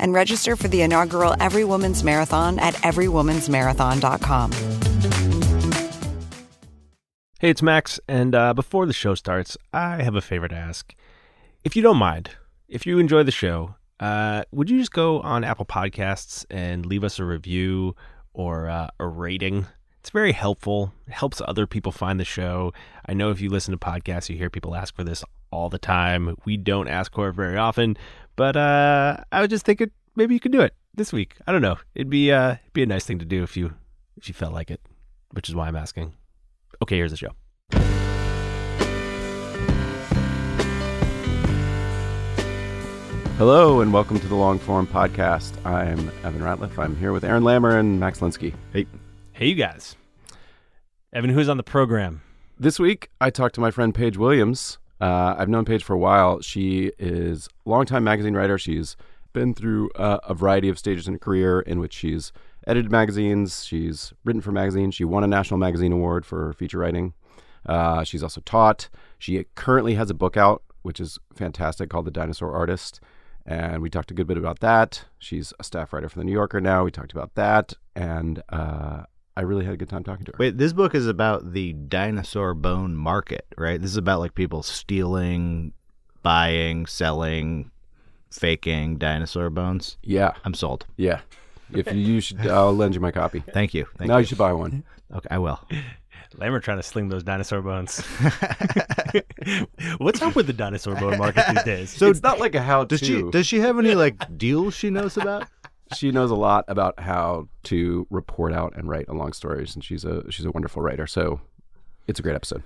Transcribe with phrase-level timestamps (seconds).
[0.00, 4.52] and register for the inaugural Every Woman's Marathon at everywomansmarathon.com.
[7.40, 10.94] Hey, it's Max, and uh, before the show starts, I have a favor to ask.
[11.64, 12.32] If you don't mind,
[12.68, 17.04] if you enjoy the show, uh, would you just go on Apple Podcasts and leave
[17.04, 17.94] us a review
[18.34, 19.66] or uh, a rating?
[20.00, 20.92] It's very helpful.
[21.06, 22.72] It helps other people find the show.
[23.06, 25.78] I know if you listen to podcasts, you hear people ask for this all the
[25.78, 26.36] time.
[26.44, 27.96] We don't ask for it very often,
[28.40, 31.36] but uh, I was just thinking maybe you could do it this week.
[31.46, 31.76] I don't know.
[31.94, 33.74] It'd be uh, it'd be a nice thing to do if you
[34.16, 34.80] if you felt like it,
[35.32, 36.14] which is why I'm asking.
[36.80, 37.32] Okay, here's the show.
[43.36, 45.52] Hello and welcome to the Longform Podcast.
[45.66, 46.78] I'm Evan Ratliff.
[46.78, 48.54] I'm here with Aaron Lammer and Max Linsky.
[48.72, 48.86] Hey.
[49.32, 49.96] Hey, you guys.
[51.12, 52.22] Evan, who's on the program?
[52.58, 54.78] This week, I talked to my friend Paige Williams.
[55.00, 56.40] Uh, I've known Paige for a while.
[56.40, 58.58] She is a longtime magazine writer.
[58.58, 58.96] She's
[59.32, 62.32] been through uh, a variety of stages in her career in which she's
[62.66, 67.14] edited magazines, she's written for magazines, she won a National Magazine Award for feature writing.
[67.66, 68.88] Uh, she's also taught.
[69.18, 73.00] She currently has a book out, which is fantastic, called The Dinosaur Artist.
[73.46, 75.04] And we talked a good bit about that.
[75.18, 76.84] She's a staff writer for The New Yorker now.
[76.84, 77.74] We talked about that.
[77.96, 79.04] And uh,
[79.40, 80.36] I really had a good time talking to her.
[80.38, 83.80] Wait, this book is about the dinosaur bone market, right?
[83.80, 85.72] This is about like people stealing,
[86.22, 87.70] buying, selling,
[88.30, 89.96] faking dinosaur bones.
[90.02, 90.32] Yeah.
[90.44, 90.84] I'm sold.
[90.98, 91.20] Yeah.
[91.72, 93.42] If you, you should, uh, I'll lend you my copy.
[93.54, 93.86] Thank you.
[93.96, 94.20] Thank now you.
[94.20, 94.84] you should buy one.
[95.10, 95.58] Okay, I will.
[96.36, 98.00] Lammer trying to sling those dinosaur bones.
[99.96, 101.90] What's up with the dinosaur bone market these days?
[101.90, 102.98] So it's not like a how to.
[102.98, 105.48] Does she does she have any like deals she knows about?
[105.94, 110.04] She knows a lot about how to report out and write long stories, and she's
[110.04, 111.06] a she's a wonderful writer.
[111.06, 111.40] So
[112.06, 112.62] it's a great episode.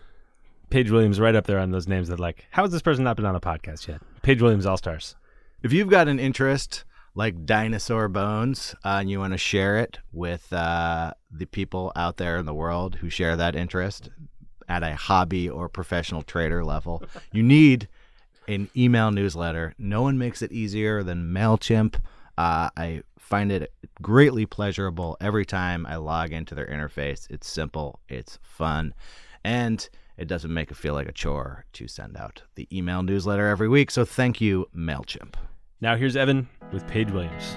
[0.70, 3.16] Paige Williams right up there on those names that like, how has this person not
[3.16, 4.00] been on a podcast yet?
[4.22, 5.14] Paige Williams All Stars.
[5.62, 9.98] If you've got an interest like dinosaur bones uh, and you want to share it
[10.12, 14.10] with uh, the people out there in the world who share that interest
[14.68, 17.02] at a hobby or professional trader level,
[17.32, 17.88] you need
[18.48, 19.74] an email newsletter.
[19.78, 21.96] No one makes it easier than MailChimp.
[22.36, 27.26] Uh, I find it greatly pleasurable every time I log into their interface.
[27.30, 28.92] It's simple, it's fun,
[29.42, 33.48] and it doesn't make it feel like a chore to send out the email newsletter
[33.48, 33.90] every week.
[33.90, 35.34] So thank you, MailChimp.
[35.80, 37.56] Now here's Evan with Paige Williams.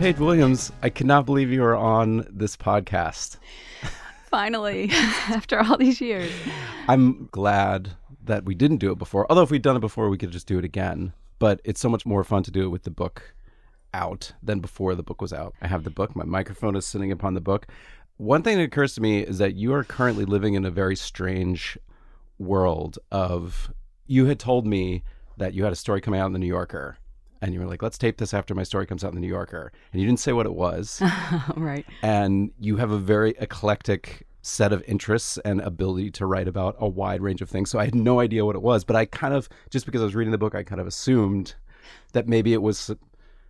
[0.00, 3.36] Paige Williams, I cannot believe you are on this podcast.
[4.30, 6.30] Finally, after all these years.
[6.88, 7.90] I'm glad
[8.24, 9.26] that we didn't do it before.
[9.28, 11.12] Although if we'd done it before, we could just do it again.
[11.38, 13.34] But it's so much more fun to do it with the book
[13.92, 15.54] out than before the book was out.
[15.60, 16.14] I have the book.
[16.14, 17.66] My microphone is sitting upon the book.
[18.18, 20.94] One thing that occurs to me is that you are currently living in a very
[20.94, 21.78] strange
[22.38, 23.72] world of
[24.06, 25.02] you had told me
[25.38, 26.98] that you had a story coming out in the New Yorker
[27.42, 29.28] and you were like, let's tape this after my story comes out in the New
[29.28, 29.72] Yorker.
[29.92, 31.02] And you didn't say what it was.
[31.56, 31.86] right.
[32.02, 36.88] And you have a very eclectic set of interests and ability to write about a
[36.88, 37.70] wide range of things.
[37.70, 40.04] So I had no idea what it was, but I kind of, just because I
[40.04, 41.54] was reading the book, I kind of assumed
[42.12, 42.90] that maybe it was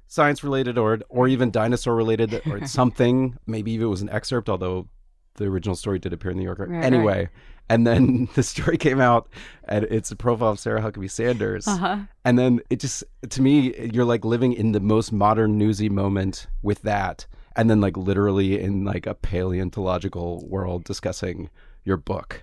[0.07, 3.39] science related or or even dinosaur related or something.
[3.47, 4.89] Maybe it was an excerpt, although
[5.35, 6.67] the original story did appear in the New Yorker.
[6.67, 7.29] Right, anyway, right.
[7.71, 9.29] And then the story came out,
[9.65, 11.67] and it's a profile of Sarah Huckabee Sanders.
[11.67, 12.01] Uh-huh.
[12.25, 16.49] And then it just, to me, you're like living in the most modern newsy moment
[16.63, 17.27] with that,
[17.57, 21.49] and then like literally in like a paleontological world discussing
[21.85, 22.43] your book.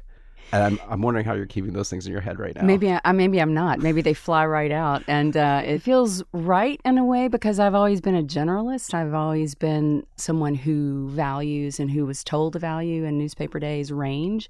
[0.54, 2.62] And I'm, I'm wondering how you're keeping those things in your head right now.
[2.62, 3.80] Maybe I, maybe I'm not.
[3.80, 7.76] Maybe they fly right out, and uh, it feels right in a way because I've
[7.76, 8.94] always been a generalist.
[8.94, 13.92] I've always been someone who values and who was told to value in newspaper days
[13.92, 14.48] range.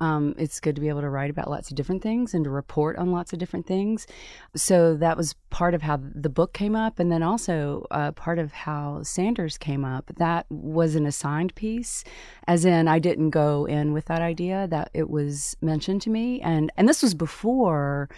[0.00, 2.50] Um, it's good to be able to write about lots of different things and to
[2.50, 4.06] report on lots of different things.
[4.54, 8.38] So that was part of how the book came up, and then also uh, part
[8.38, 10.10] of how Sanders came up.
[10.16, 12.04] That was an assigned piece,
[12.46, 14.66] as in I didn't go in with that idea.
[14.68, 18.08] That it was mentioned to me, and and this was before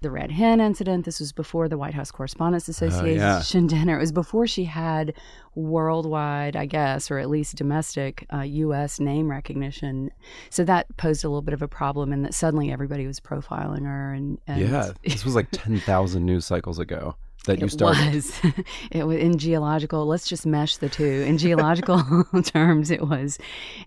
[0.00, 1.04] the Red Hen incident.
[1.04, 3.68] This was before the White House Correspondents Association yeah.
[3.78, 3.96] dinner.
[3.96, 5.14] It was before she had
[5.54, 9.00] worldwide, I guess, or at least domestic uh, U.S.
[9.00, 10.10] name recognition.
[10.50, 13.84] So that posed a little bit of a problem, in that suddenly everybody was profiling
[13.84, 14.12] her.
[14.12, 17.16] And, and yeah, this was like 10,000 news cycles ago
[17.46, 18.14] that you it started.
[18.14, 18.40] was.
[18.90, 20.06] it was in geological.
[20.06, 21.24] Let's just mesh the two.
[21.26, 23.38] In geological terms, it was,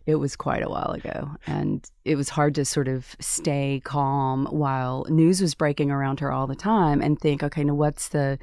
[0.06, 4.48] it was quite a while ago, and it was hard to sort of stay calm
[4.48, 8.40] while news was breaking around her all the time and think, okay, now what's the,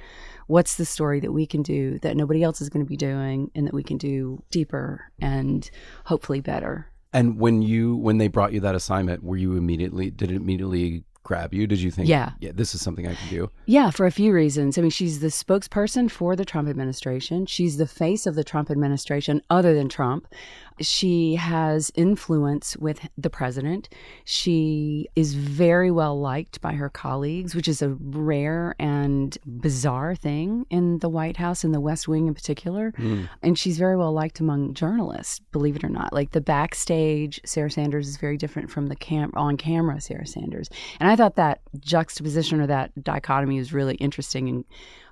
[0.47, 3.51] what's the story that we can do that nobody else is going to be doing,
[3.55, 5.71] and that we can do deeper and
[6.05, 6.89] hopefully better.
[7.13, 11.05] And when you when they brought you that assignment, were you immediately did it immediately
[11.27, 11.67] grab you?
[11.67, 12.31] Did you think, Yeah.
[12.41, 13.51] yeah, this is something I can do?
[13.67, 14.79] Yeah, for a few reasons.
[14.79, 17.47] I mean, she's the spokesperson for the Trump administration.
[17.47, 20.29] She's the face of the Trump administration other than Trump.
[20.81, 23.89] She has influence with the president.
[24.25, 30.67] She is very well liked by her colleagues, which is a rare and bizarre thing
[30.71, 32.93] in the White House, in the West Wing in particular.
[32.97, 33.25] Hmm.
[33.43, 36.13] And she's very well liked among journalists, believe it or not.
[36.13, 40.69] Like the backstage, Sarah Sanders is very different from the cam- on camera Sarah Sanders.
[41.01, 44.65] And I thought that juxtaposition or that dichotomy was really interesting and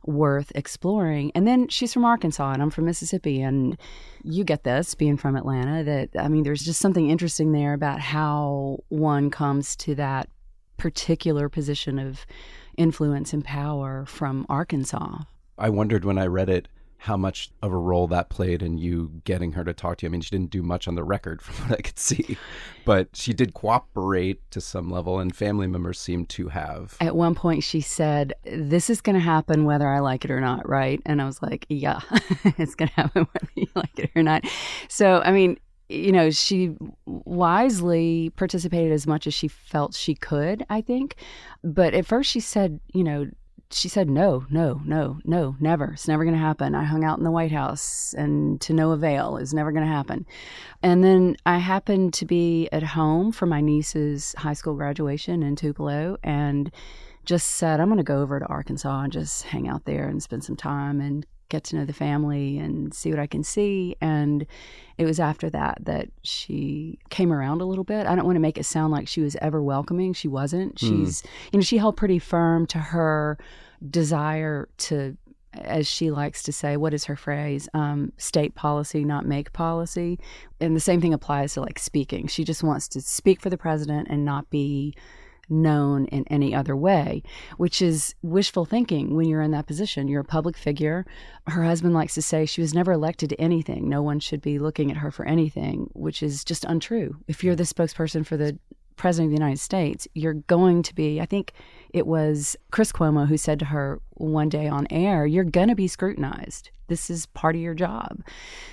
[0.07, 1.33] worth exploring.
[1.35, 3.41] And then she's from Arkansas and I'm from Mississippi.
[3.41, 3.77] And
[4.23, 8.01] you get this being from Atlanta that, I mean, there's just something interesting there about
[8.01, 10.29] how one comes to that
[10.77, 12.27] particular position of
[12.77, 15.19] influence and power from Arkansas.
[15.57, 16.69] I wondered when I read it
[17.05, 20.09] how much of a role that played in you getting her to talk to you.
[20.09, 22.39] I mean, she didn't do much on the record from what I could see,
[22.87, 26.97] but she did cooperate to some level, and family members seemed to have.
[27.03, 30.41] At one point, she said, This is going to happen whether I like it or
[30.41, 30.99] not, right?
[31.05, 32.01] And I was like, Yeah,
[32.57, 34.45] it's going to happen whether you like it or not.
[34.89, 35.59] So, I mean,
[35.91, 36.75] you know, she
[37.05, 41.17] wisely participated as much as she felt she could, I think.
[41.63, 43.31] But at first, she said, You know,
[43.71, 45.93] she said, No, no, no, no, never.
[45.93, 46.75] It's never going to happen.
[46.75, 49.37] I hung out in the White House and to no avail.
[49.37, 50.27] It's never going to happen.
[50.83, 55.57] And then I happened to be at home for my niece's high school graduation in
[55.57, 56.71] Tupelo and
[57.25, 60.23] just said, I'm going to go over to Arkansas and just hang out there and
[60.23, 63.97] spend some time and get to know the family and see what I can see.
[64.01, 64.47] And
[64.99, 68.07] it was after that that she came around a little bit.
[68.07, 70.13] I don't want to make it sound like she was ever welcoming.
[70.13, 70.79] She wasn't.
[70.79, 73.39] She's, you know, she held pretty firm to her
[73.91, 75.17] desire to
[75.63, 77.69] as she likes to say, what is her phrase?
[77.75, 80.19] Um, state policy, not make policy.
[80.61, 82.27] And the same thing applies to like speaking.
[82.27, 84.95] She just wants to speak for the president and not be
[85.49, 87.23] known in any other way,
[87.57, 90.09] which is wishful thinking when you're in that position.
[90.09, 91.05] You're a public figure.
[91.47, 93.89] Her husband likes to say she was never elected to anything.
[93.89, 97.17] No one should be looking at her for anything, which is just untrue.
[97.29, 98.59] If you're the spokesperson for the
[98.97, 101.53] president of the United States, you're going to be, I think
[101.93, 105.75] it was Chris Cuomo who said to her one day on air, you're going to
[105.75, 106.71] be scrutinized.
[106.87, 108.23] This is part of your job.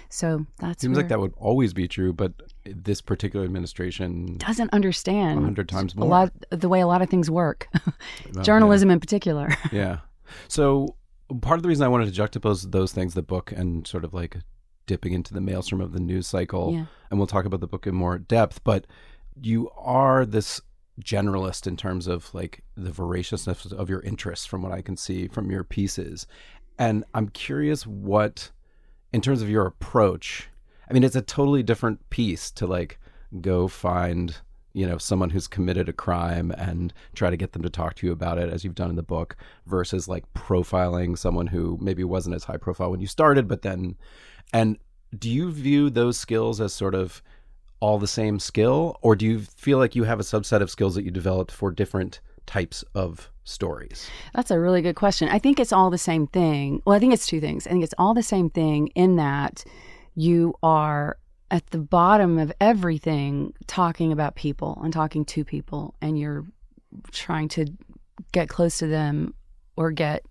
[0.09, 2.33] So that's Seems where like that would always be true, but
[2.65, 7.09] this particular administration, doesn't understand a hundred times a lot the way a lot of
[7.09, 7.67] things work.
[8.41, 9.49] Journalism in particular.
[9.71, 9.99] yeah.
[10.47, 10.95] So
[11.41, 14.13] part of the reason I wanted to juxtapose those things, the book and sort of
[14.13, 14.37] like
[14.85, 16.85] dipping into the maelstrom of the news cycle, Yeah.
[17.09, 18.85] and we'll talk about the book in more depth, but
[19.41, 20.61] you are this
[21.01, 25.27] generalist in terms of like the voraciousness of your interests from what I can see
[25.27, 26.27] from your pieces.
[26.77, 28.51] And I'm curious what
[29.13, 30.49] in terms of your approach,
[30.91, 32.99] I mean it's a totally different piece to like
[33.39, 34.35] go find
[34.73, 38.05] you know someone who's committed a crime and try to get them to talk to
[38.05, 42.03] you about it as you've done in the book versus like profiling someone who maybe
[42.03, 43.95] wasn't as high profile when you started but then
[44.51, 44.77] and
[45.17, 47.21] do you view those skills as sort of
[47.79, 50.95] all the same skill or do you feel like you have a subset of skills
[50.95, 55.29] that you developed for different types of stories That's a really good question.
[55.29, 56.81] I think it's all the same thing.
[56.85, 57.65] Well, I think it's two things.
[57.65, 59.63] I think it's all the same thing in that
[60.15, 61.17] you are
[61.49, 66.45] at the bottom of everything talking about people and talking to people, and you're
[67.11, 67.65] trying to
[68.31, 69.33] get close to them
[69.75, 70.23] or get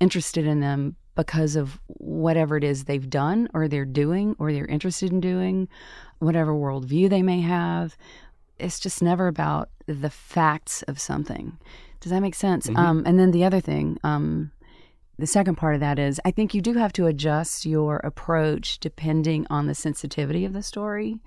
[0.00, 4.66] interested in them because of whatever it is they've done or they're doing or they're
[4.66, 5.68] interested in doing,
[6.20, 7.96] whatever worldview they may have.
[8.58, 11.58] it's just never about the facts of something.
[12.00, 12.68] Does that make sense?
[12.76, 14.52] Um, and then the other thing, um,
[15.18, 18.78] the second part of that is I think you do have to adjust your approach
[18.78, 21.18] depending on the sensitivity of the story.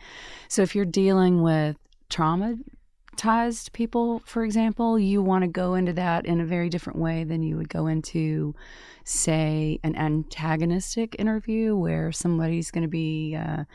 [0.48, 1.78] So if you're dealing with
[2.10, 7.26] traumatized people, for example, you want to go into that in a very different way
[7.26, 8.56] than you would go into,
[9.04, 13.36] say, an antagonistic interview where somebody's going to be.
[13.36, 13.66] Uh,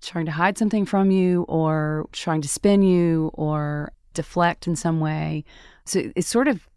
[0.00, 5.00] trying to hide something from you or trying to spin you or deflect in some
[5.00, 5.44] way.
[5.86, 6.68] So it's sort of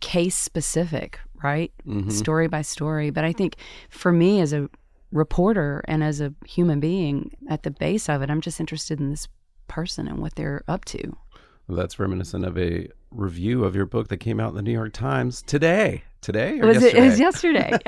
[0.00, 1.72] case specific, right?
[1.86, 2.10] Mhm.
[2.12, 3.10] Story by story.
[3.10, 3.56] But I think
[3.90, 4.68] for me as a
[5.12, 9.10] reporter and as a human being, at the base of it, I'm just interested in
[9.10, 9.28] this
[9.68, 11.16] person and what they're up to.
[11.68, 14.72] Well, that's reminiscent of a review of your book that came out in the New
[14.72, 16.04] York Times today.
[16.20, 16.98] Today or was yesterday?
[16.98, 17.70] it, it was yesterday?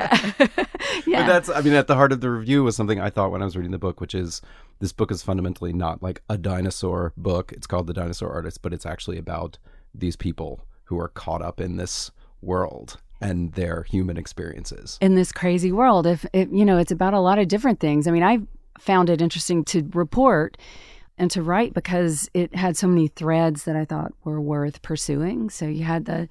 [1.06, 1.22] yeah.
[1.22, 3.42] But that's, I mean, at the heart of the review was something I thought when
[3.42, 4.40] I was reading the book, which is
[4.78, 7.52] this book is fundamentally not like a dinosaur book.
[7.52, 9.58] It's called The Dinosaur Artist, but it's actually about
[9.92, 14.98] these people who are caught up in this world and their human experiences.
[15.00, 16.06] in this crazy world.
[16.06, 18.06] If it, you know, it's about a lot of different things.
[18.06, 18.38] I mean, I
[18.78, 20.56] found it interesting to report
[21.18, 25.50] and to write because it had so many threads that I thought were worth pursuing.
[25.50, 26.28] So you had the,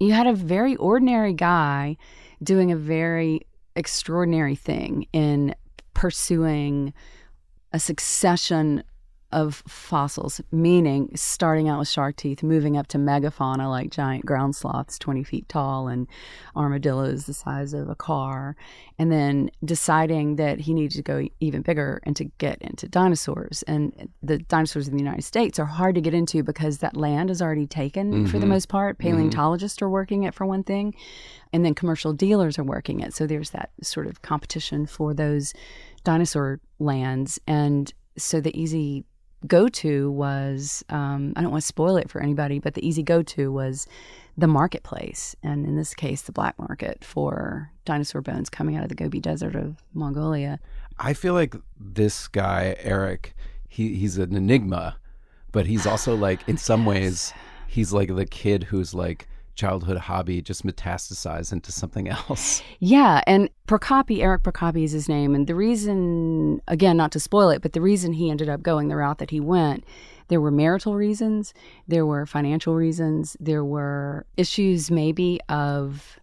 [0.00, 1.96] you had a very ordinary guy
[2.42, 3.46] doing a very
[3.76, 5.54] extraordinary thing in
[5.94, 6.94] pursuing
[7.72, 8.82] a succession
[9.32, 14.54] of fossils, meaning starting out with shark teeth, moving up to megafauna like giant ground
[14.54, 16.06] sloths 20 feet tall and
[16.56, 18.56] armadillos the size of a car,
[18.98, 23.62] and then deciding that he needed to go even bigger and to get into dinosaurs.
[23.64, 27.30] And the dinosaurs in the United States are hard to get into because that land
[27.30, 28.50] is already taken for the mm-hmm.
[28.50, 28.98] most part.
[28.98, 29.08] Mm-hmm.
[29.08, 30.94] Paleontologists are working it for one thing,
[31.52, 33.14] and then commercial dealers are working it.
[33.14, 35.54] So there's that sort of competition for those
[36.04, 37.38] dinosaur lands.
[37.46, 39.04] And so the easy
[39.46, 43.02] go to was um, I don't want to spoil it for anybody, but the easy
[43.02, 43.86] go to was
[44.36, 48.88] the marketplace, and in this case, the black market for dinosaur bones coming out of
[48.88, 50.58] the Gobi Desert of Mongolia.
[50.98, 53.34] I feel like this guy, Eric,
[53.68, 54.96] he, he's an enigma,
[55.50, 57.32] but he's also like, in some ways,
[57.66, 62.62] he's like the kid who's like childhood hobby just metastasize into something else.
[62.80, 65.34] Yeah, and Prokopi, Eric Prokopi is his name.
[65.34, 68.88] And the reason, again, not to spoil it, but the reason he ended up going
[68.88, 69.84] the route that he went,
[70.28, 71.52] there were marital reasons,
[71.86, 76.18] there were financial reasons, there were issues maybe of,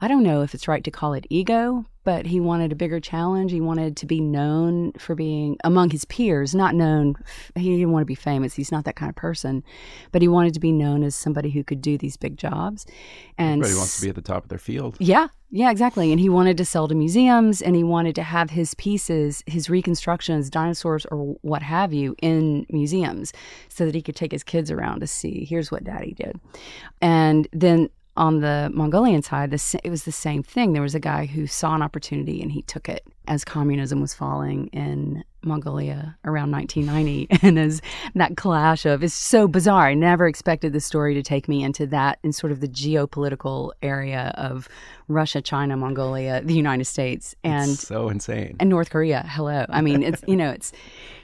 [0.00, 3.00] I don't know if it's right to call it ego, but he wanted a bigger
[3.00, 3.50] challenge.
[3.50, 7.16] He wanted to be known for being among his peers, not known,
[7.56, 8.54] he didn't want to be famous.
[8.54, 9.64] He's not that kind of person,
[10.12, 12.86] but he wanted to be known as somebody who could do these big jobs.
[13.36, 14.96] And Everybody wants to be at the top of their field.
[15.00, 16.12] yeah, yeah, exactly.
[16.12, 19.68] And he wanted to sell to museums and he wanted to have his pieces, his
[19.68, 23.32] reconstructions, dinosaurs or what have you, in museums
[23.68, 26.38] so that he could take his kids around to see, here's what daddy did.
[27.02, 30.72] And then on the Mongolian side, the, it was the same thing.
[30.72, 34.14] There was a guy who saw an opportunity and he took it as communism was
[34.14, 37.28] falling in Mongolia around 1990.
[37.46, 37.80] And as
[38.14, 39.86] that clash of, is so bizarre.
[39.88, 43.70] I never expected the story to take me into that in sort of the geopolitical
[43.82, 44.68] area of
[45.08, 48.56] Russia, China, Mongolia, the United States, and It's so insane.
[48.58, 49.24] and North Korea.
[49.28, 49.64] Hello.
[49.68, 50.72] I mean, it's you know, it's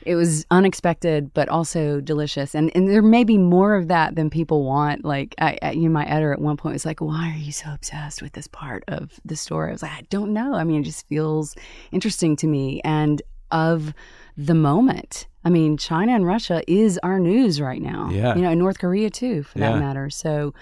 [0.04, 2.54] it was unexpected but also delicious.
[2.54, 5.04] And and there may be more of that than people want.
[5.04, 7.52] Like I, I you know, my editor at one point was like, "Why are you
[7.52, 10.54] so obsessed with this part of the story?" I was like, "I don't know.
[10.54, 11.56] I mean, it just feels
[11.90, 13.20] interesting to me and
[13.52, 13.94] of
[14.36, 15.26] the moment.
[15.44, 18.08] I mean, China and Russia is our news right now.
[18.10, 18.34] Yeah.
[18.34, 19.72] You know, and North Korea too, for Yeah.
[19.72, 20.08] that matter.
[20.10, 20.54] So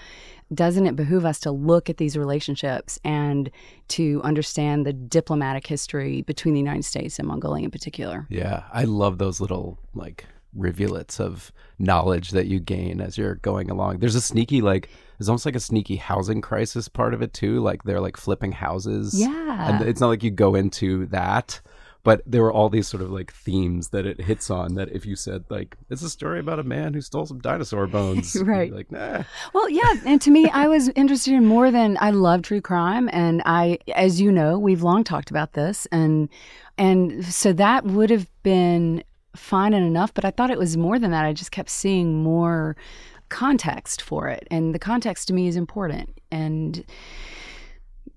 [0.53, 3.49] doesn't it behoove us to look at these relationships and
[3.89, 8.27] to understand the diplomatic history between the United States and Mongolia in particular?
[8.29, 13.69] Yeah, I love those little like rivulets of knowledge that you gain as you're going
[13.71, 13.99] along.
[13.99, 17.61] There's a sneaky like there's almost like a sneaky housing crisis part of it too.
[17.61, 19.17] Like they're like flipping houses.
[19.17, 19.69] Yeah.
[19.79, 21.61] And it's not like you go into that,
[22.03, 25.05] but there were all these sort of like themes that it hits on that if
[25.05, 28.35] you said like it's a story about a man who stole some dinosaur bones.
[28.41, 28.73] Right.
[28.73, 29.23] Like, nah.
[29.53, 33.09] Well, yeah, and to me, I was interested in more than I love true crime,
[33.13, 36.29] and I, as you know, we've long talked about this, and
[36.77, 39.03] and so that would have been
[39.35, 40.13] fine and enough.
[40.13, 41.25] But I thought it was more than that.
[41.25, 42.75] I just kept seeing more
[43.29, 46.17] context for it, and the context to me is important.
[46.31, 46.85] And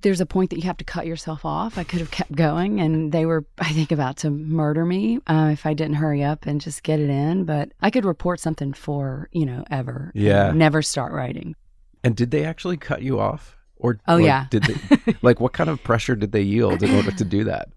[0.05, 1.77] there's a point that you have to cut yourself off.
[1.77, 5.51] I could have kept going, and they were, I think, about to murder me uh,
[5.53, 7.45] if I didn't hurry up and just get it in.
[7.45, 10.13] But I could report something for you know ever.
[10.15, 10.53] Yeah.
[10.53, 11.57] never start writing.
[12.05, 13.57] And did they actually cut you off?
[13.77, 14.47] Or Oh, like, yeah.
[14.51, 17.69] did they like what kind of pressure did they yield in order to do that?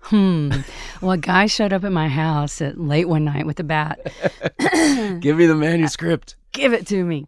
[0.00, 0.50] Hmm.
[1.02, 4.00] Well, a guy showed up at my house at late one night with a bat.
[5.20, 6.36] Give me the manuscript.
[6.52, 7.26] Give it to me.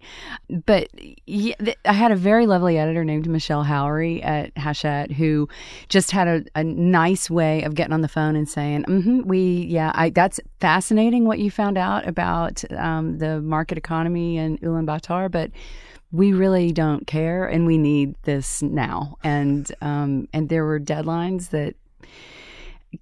[0.48, 0.88] But
[1.26, 5.48] yeah, th- I had a very lovely editor named Michelle Howry at Hachette who
[5.88, 9.66] just had a, a nice way of getting on the phone and saying, mm-hmm, "We,
[9.68, 15.30] yeah, I, that's fascinating what you found out about um, the market economy in Ulaanbaatar,
[15.30, 15.50] but."
[16.12, 21.50] we really don't care and we need this now and um, and there were deadlines
[21.50, 21.76] that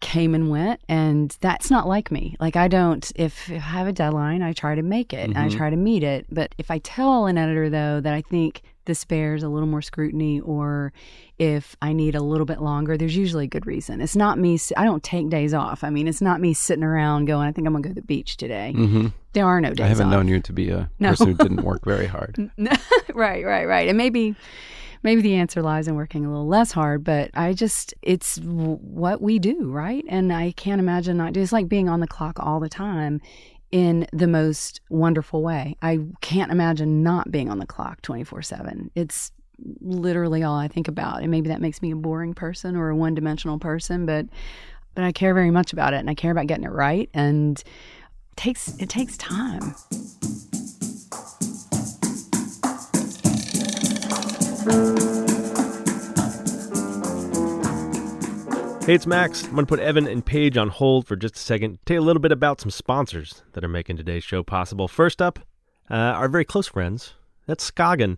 [0.00, 3.87] came and went and that's not like me like i don't if, if i have
[3.87, 6.71] a deadline i try to make it and i try to meet it but if
[6.71, 10.92] i tell an editor though that i think this bears a little more scrutiny or
[11.38, 14.59] if i need a little bit longer there's usually a good reason it's not me
[14.76, 17.66] i don't take days off i mean it's not me sitting around going i think
[17.66, 20.12] i'm gonna go to the beach today hmm there are no days I haven't off.
[20.12, 21.11] known you to be a No.
[21.11, 22.50] person who didn't work very hard.
[23.14, 23.87] right, right, right.
[23.88, 24.35] And maybe
[25.02, 29.21] maybe the answer lies in working a little less hard, but I just it's what
[29.21, 30.05] we do, right?
[30.09, 31.40] And I can't imagine not do.
[31.40, 33.21] It's like being on the clock all the time
[33.71, 35.76] in the most wonderful way.
[35.83, 38.90] I can't imagine not being on the clock 24/7.
[38.95, 39.31] It's
[39.81, 41.21] literally all I think about.
[41.23, 44.26] And maybe that makes me a boring person or a one-dimensional person, but
[44.95, 47.59] but I care very much about it and I care about getting it right and
[47.59, 49.75] it takes it takes time.
[58.88, 59.44] Hey, it's Max.
[59.44, 61.78] I'm going to put Evan and Paige on hold for just a second.
[61.84, 64.88] Tell you a little bit about some sponsors that are making today's show possible.
[64.88, 65.40] First up,
[65.90, 67.12] uh, our very close friends.
[67.44, 68.16] That's Skagen.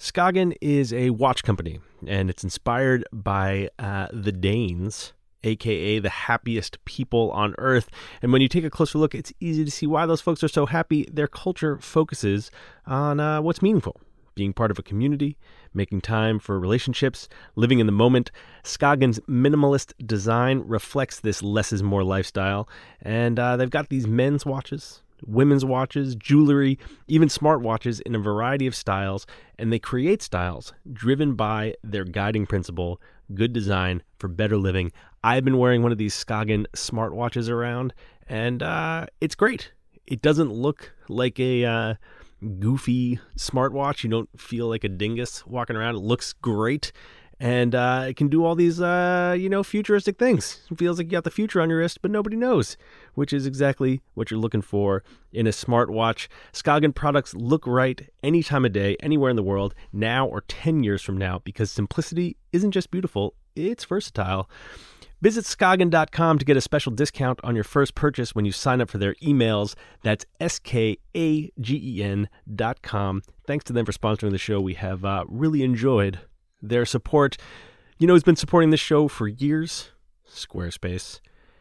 [0.00, 5.12] Skagen is a watch company, and it's inspired by uh, the Danes,
[5.44, 7.88] aka the happiest people on earth.
[8.22, 10.48] And when you take a closer look, it's easy to see why those folks are
[10.48, 11.08] so happy.
[11.12, 12.50] Their culture focuses
[12.86, 14.00] on uh, what's meaningful
[14.34, 15.36] being part of a community,
[15.74, 18.30] making time for relationships, living in the moment.
[18.64, 22.68] Skagen's minimalist design reflects this less is more lifestyle.
[23.00, 28.66] And uh, they've got these men's watches, women's watches, jewelry, even smartwatches in a variety
[28.66, 29.26] of styles.
[29.58, 33.00] And they create styles driven by their guiding principle
[33.34, 34.92] good design for better living.
[35.24, 37.94] I've been wearing one of these Skagen smartwatches around,
[38.28, 39.72] and uh, it's great.
[40.06, 41.64] It doesn't look like a.
[41.64, 41.94] Uh,
[42.58, 44.04] goofy smartwatch.
[44.04, 45.96] You don't feel like a dingus walking around.
[45.96, 46.92] It looks great.
[47.40, 50.60] And uh, it can do all these, uh, you know, futuristic things.
[50.70, 52.76] It feels like you got the future on your wrist, but nobody knows,
[53.14, 55.02] which is exactly what you're looking for
[55.32, 56.28] in a smartwatch.
[56.52, 60.84] Skagen products look right any time of day, anywhere in the world, now or 10
[60.84, 64.48] years from now, because simplicity isn't just beautiful, it's versatile.
[65.22, 68.90] Visit Skagen.com to get a special discount on your first purchase when you sign up
[68.90, 69.76] for their emails.
[70.02, 73.22] That's S K A G E N dot com.
[73.46, 74.60] Thanks to them for sponsoring the show.
[74.60, 76.18] We have uh, really enjoyed
[76.60, 77.36] their support.
[78.00, 79.92] You know who's been supporting this show for years?
[80.28, 81.20] Squarespace.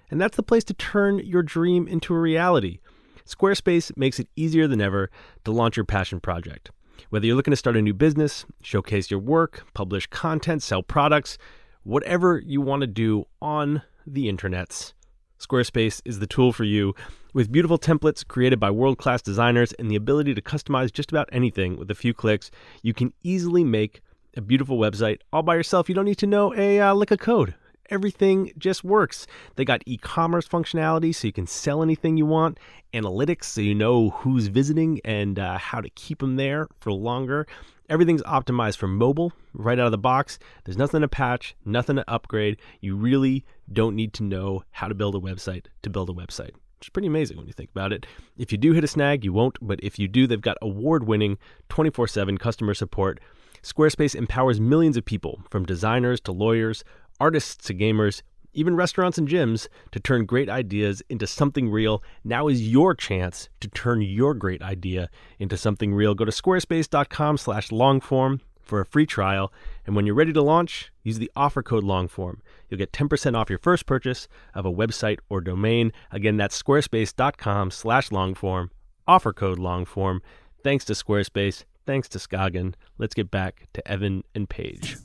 [0.10, 2.80] And that's the place to turn your dream into a reality.
[3.28, 5.12] Squarespace makes it easier than ever
[5.45, 6.71] to launch your passion project.
[7.12, 11.38] Whether you're looking to start a new business, showcase your work, publish content, sell products,
[11.84, 14.94] whatever you want to do on the internets,
[15.41, 16.94] Squarespace is the tool for you.
[17.34, 21.30] With beautiful templates created by world class designers and the ability to customize just about
[21.32, 22.52] anything with a few clicks,
[22.84, 24.02] you can easily make
[24.38, 25.89] a beautiful website all by yourself.
[25.89, 27.56] You don't need to know a uh, lick of code.
[27.89, 29.28] Everything just works.
[29.56, 32.60] They got e commerce functionality so you can sell anything you want,
[32.94, 37.48] analytics so you know who's visiting and uh, how to keep them there for longer.
[37.91, 40.39] Everything's optimized for mobile right out of the box.
[40.63, 42.56] There's nothing to patch, nothing to upgrade.
[42.80, 46.54] You really don't need to know how to build a website to build a website.
[46.80, 48.06] Which is pretty amazing when you think about it.
[48.38, 51.06] If you do hit a snag, you won't, but if you do, they've got award
[51.06, 53.19] winning 24 7 customer support.
[53.62, 56.86] Squarespace empowers millions of people, from designers to lawyers,
[57.19, 58.21] artists to gamers,
[58.53, 62.01] even restaurants and gyms, to turn great ideas into something real.
[62.23, 65.09] Now is your chance to turn your great idea
[65.39, 66.15] into something real.
[66.15, 69.51] Go to squarespace.com/longform for a free trial,
[69.85, 72.39] and when you're ready to launch, use the offer code longform.
[72.69, 75.91] You'll get 10% off your first purchase of a website or domain.
[76.11, 78.69] Again, that's squarespace.com/longform.
[79.07, 80.19] Offer code longform.
[80.63, 81.65] Thanks to Squarespace.
[81.85, 82.75] Thanks to Skagen.
[82.97, 84.95] Let's get back to Evan and Paige.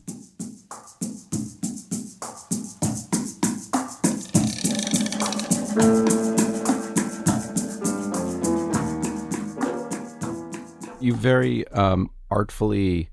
[10.98, 13.10] You very um, artfully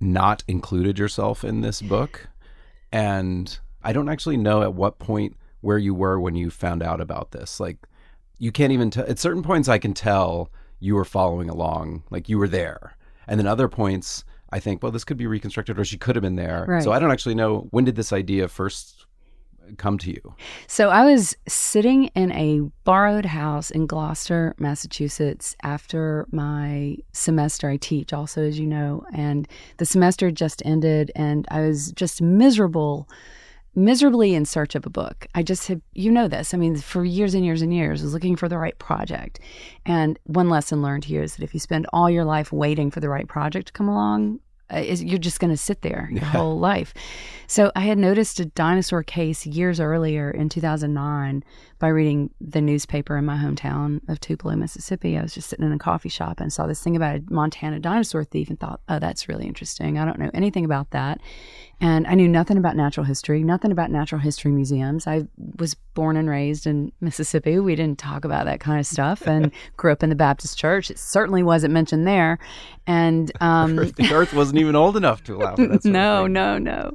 [0.00, 2.28] not included yourself in this book,
[2.90, 7.00] and I don't actually know at what point where you were when you found out
[7.00, 7.60] about this.
[7.60, 7.78] Like,
[8.38, 9.06] you can't even tell.
[9.06, 13.38] At certain points, I can tell you were following along, like you were there, and
[13.38, 16.36] then other points, I think, well, this could be reconstructed, or she could have been
[16.36, 16.64] there.
[16.66, 16.82] Right.
[16.82, 18.97] So I don't actually know when did this idea first
[19.76, 20.34] come to you?
[20.66, 27.68] So I was sitting in a borrowed house in Gloucester, Massachusetts after my semester.
[27.68, 32.22] I teach also, as you know, and the semester just ended, and I was just
[32.22, 33.08] miserable.
[33.74, 35.28] Miserably in search of a book.
[35.36, 36.52] I just had, you know, this.
[36.52, 39.38] I mean, for years and years and years, I was looking for the right project.
[39.86, 42.98] And one lesson learned here is that if you spend all your life waiting for
[42.98, 44.40] the right project to come along,
[44.72, 46.92] Uh, is you're just going to sit there your whole life.
[47.46, 51.42] So I had noticed a dinosaur case years earlier in 2009
[51.78, 55.16] by reading the newspaper in my hometown of Tupelo, Mississippi.
[55.16, 57.78] I was just sitting in a coffee shop and saw this thing about a Montana
[57.78, 59.98] dinosaur thief and thought, oh, that's really interesting.
[59.98, 61.20] I don't know anything about that.
[61.80, 65.06] And I knew nothing about natural history, nothing about natural history museums.
[65.06, 67.60] I was born and raised in Mississippi.
[67.60, 70.90] We didn't talk about that kind of stuff and grew up in the Baptist church.
[70.90, 72.40] It certainly wasn't mentioned there.
[72.88, 75.74] And um, the earth wasn't even old enough to allow for that.
[75.76, 76.94] of no, no, no.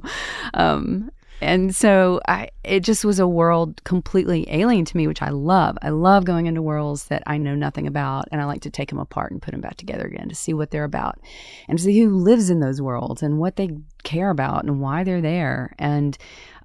[0.52, 5.30] Um, and so I, it just was a world completely alien to me, which I
[5.30, 5.76] love.
[5.82, 8.88] I love going into worlds that I know nothing about, and I like to take
[8.88, 11.18] them apart and put them back together again to see what they're about,
[11.68, 13.70] and to see who lives in those worlds and what they
[14.02, 15.74] care about and why they're there.
[15.78, 16.16] And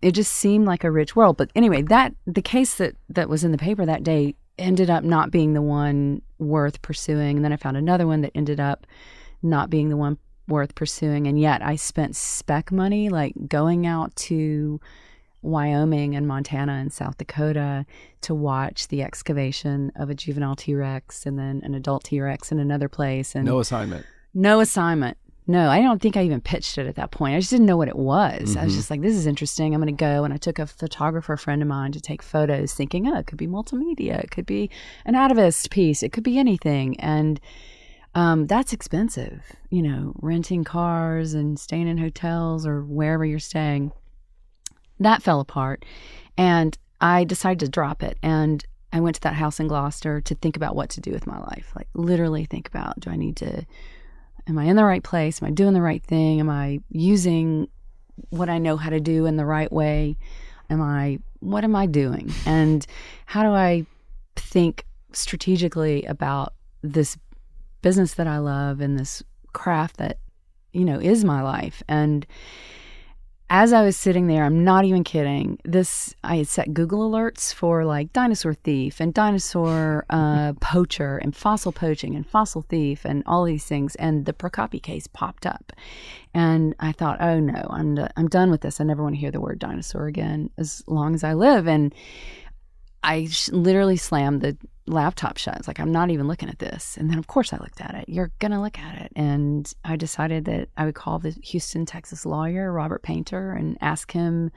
[0.02, 1.38] it just seemed like a rich world.
[1.38, 5.04] But anyway, that the case that that was in the paper that day ended up
[5.04, 8.86] not being the one worth pursuing, and then I found another one that ended up
[9.42, 10.18] not being the one
[10.50, 11.28] worth pursuing.
[11.28, 14.82] And yet I spent spec money, like going out to
[15.42, 17.86] Wyoming and Montana and South Dakota
[18.22, 22.52] to watch the excavation of a juvenile T Rex and then an adult T Rex
[22.52, 23.36] in another place.
[23.36, 24.06] And No assignment.
[24.34, 25.18] no assignment.
[25.48, 27.36] No, I don't think I even pitched it at that point.
[27.36, 28.56] I just didn't know what it was.
[28.56, 28.78] I was mm-hmm.
[28.78, 29.74] just like, this is interesting.
[29.74, 30.24] I'm going to go.
[30.24, 33.40] And I took a photographer friend of mine to take photos, thinking, oh, it could
[33.40, 34.24] be multimedia.
[34.24, 34.70] It could be
[35.06, 36.04] an atavist piece.
[36.04, 37.00] It could be anything.
[37.00, 37.40] And
[38.16, 43.92] um, that's expensive, you know, renting cars and staying in hotels or wherever you're staying.
[45.00, 45.86] That fell apart.
[46.38, 48.18] And I decided to drop it.
[48.24, 51.28] And I went to that house in Gloucester to think about what to do with
[51.28, 51.72] my life.
[51.76, 53.66] Like, literally think about do I need to,
[54.48, 55.42] am I in the right place?
[55.42, 56.40] Am I doing the right thing?
[56.40, 57.68] Am I using
[58.30, 60.18] what I know how to do in the right way?
[60.70, 62.32] Am I, what am I doing?
[62.46, 62.86] And
[63.28, 63.86] how do I
[64.36, 67.18] think strategically about this
[67.82, 70.20] business that I love and this craft that,
[70.72, 71.82] you know, is my life?
[71.88, 72.26] And
[73.52, 75.60] as I was sitting there, I'm not even kidding.
[75.66, 81.36] This I had set Google alerts for like dinosaur thief and dinosaur uh, poacher and
[81.36, 83.96] fossil poaching and fossil thief and all these things.
[83.96, 85.74] And the Prokopi case popped up,
[86.34, 88.80] and I thought, oh no, I'm I'm done with this.
[88.80, 91.68] I never want to hear the word dinosaur again as long as I live.
[91.68, 91.94] And
[93.02, 94.58] I sh- literally slammed the
[94.90, 95.58] laptop shut.
[95.58, 96.98] It's like, I'm not even looking at this.
[96.98, 98.10] And then, of course, I looked at it.
[98.10, 99.12] You're going to look at it.
[99.16, 104.12] And I decided that I would call the Houston, Texas lawyer, Robert Painter, and ask
[104.12, 104.52] him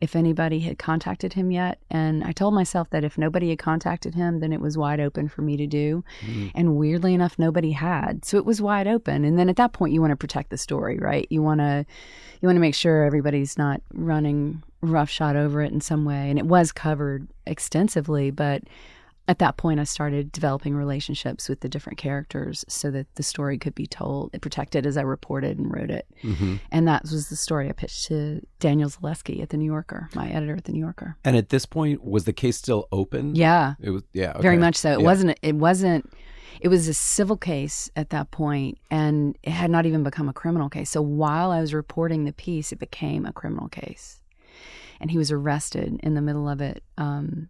[0.00, 1.78] if anybody had contacted him yet.
[1.90, 5.28] And I told myself that if nobody had contacted him, then it was wide open
[5.28, 6.04] for me to do.
[6.20, 6.48] Mm-hmm.
[6.54, 8.24] And weirdly enough, nobody had.
[8.24, 9.24] So it was wide open.
[9.24, 11.26] And then at that point, you want to protect the story, right?
[11.30, 11.86] You want to.
[12.40, 16.28] You want to make sure everybody's not running roughshod over it in some way.
[16.28, 18.64] And it was covered extensively, but
[19.26, 23.56] at that point, I started developing relationships with the different characters so that the story
[23.56, 26.06] could be told, protected as I reported and wrote it.
[26.22, 26.56] Mm-hmm.
[26.70, 30.28] And that was the story I pitched to Daniel Zalewski at the New Yorker, my
[30.30, 31.16] editor at the New Yorker.
[31.24, 33.34] And at this point, was the case still open?
[33.34, 34.02] Yeah, It was.
[34.12, 34.38] Yeah.
[34.40, 34.92] very much so.
[34.92, 35.04] It Yeah.
[35.06, 35.38] wasn't.
[35.42, 36.12] It wasn't.
[36.60, 40.32] It was a civil case at that point, and it had not even become a
[40.32, 40.90] criminal case.
[40.90, 44.20] So while I was reporting the piece, it became a criminal case,
[45.00, 46.84] and he was arrested in the middle of it.
[46.96, 47.48] Um,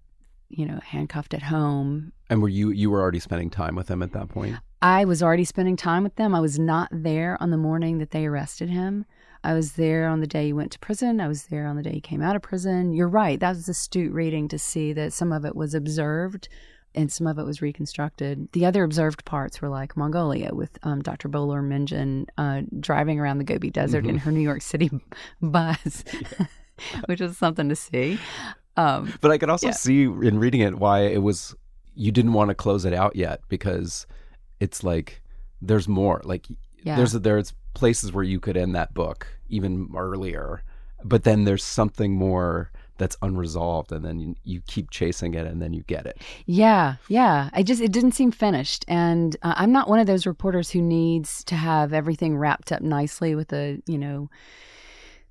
[0.56, 2.12] you know, handcuffed at home.
[2.30, 4.56] And were you you were already spending time with them at that point?
[4.82, 6.34] I was already spending time with them.
[6.34, 9.06] I was not there on the morning that they arrested him.
[9.42, 11.20] I was there on the day he went to prison.
[11.20, 12.92] I was there on the day he came out of prison.
[12.92, 13.38] You're right.
[13.38, 16.48] That was astute reading to see that some of it was observed
[16.94, 18.48] and some of it was reconstructed.
[18.52, 21.28] The other observed parts were like Mongolia with um, Dr.
[21.28, 24.90] Bolor Minjin uh, driving around the Gobi Desert in her New York City
[25.42, 26.04] bus,
[27.06, 28.18] which was something to see.
[28.76, 29.72] Um, But I could also Yeah.
[29.72, 31.54] see in reading it why it was
[31.94, 34.06] you didn't want to close it out yet because
[34.60, 35.22] it's like
[35.62, 36.20] there's more.
[36.24, 36.46] Like
[36.82, 36.96] Yeah.
[36.96, 40.62] there's there's places where you could end that book even earlier,
[41.04, 45.60] but then there's something more that's unresolved, and then you, you keep chasing it, and
[45.60, 46.18] then you get it.
[46.46, 47.50] Yeah, yeah.
[47.52, 50.80] I just it didn't seem finished, and uh, I'm not one of those reporters who
[50.80, 54.30] needs to have everything wrapped up nicely with a you know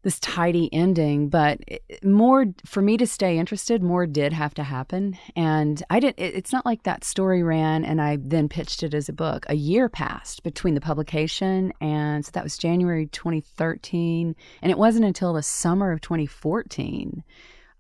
[0.04, 1.30] this tidy ending.
[1.30, 1.60] But
[2.04, 6.20] more for me to stay interested, more did have to happen, and I didn't.
[6.20, 9.46] It, it's not like that story ran, and I then pitched it as a book.
[9.50, 15.06] A year passed between the publication, and so that was January 2013, and it wasn't
[15.06, 17.24] until the summer of 2014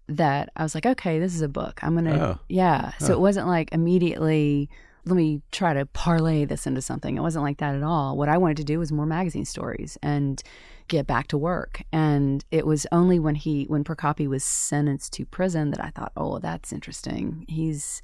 [0.07, 1.79] that I was like, okay, this is a book.
[1.83, 2.39] I'm gonna, Oh.
[2.49, 2.91] yeah.
[2.99, 3.13] So Huh.
[3.13, 4.69] it wasn't like immediately.
[5.05, 7.17] Let me try to parlay this into something.
[7.17, 8.17] It wasn't like that at all.
[8.17, 10.41] What I wanted to do was more magazine stories and
[10.87, 11.83] get back to work.
[11.91, 16.11] And it was only when he, when Prokopi was sentenced to prison, that I thought,
[16.15, 17.45] oh, that's interesting.
[17.47, 18.01] He's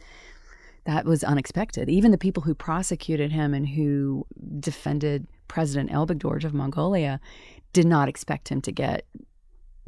[0.86, 1.89] that was unexpected.
[1.89, 4.26] Even the people who prosecuted him and who
[4.60, 7.20] defended President Elbegdorj of Mongolia
[7.74, 9.06] did not expect him to get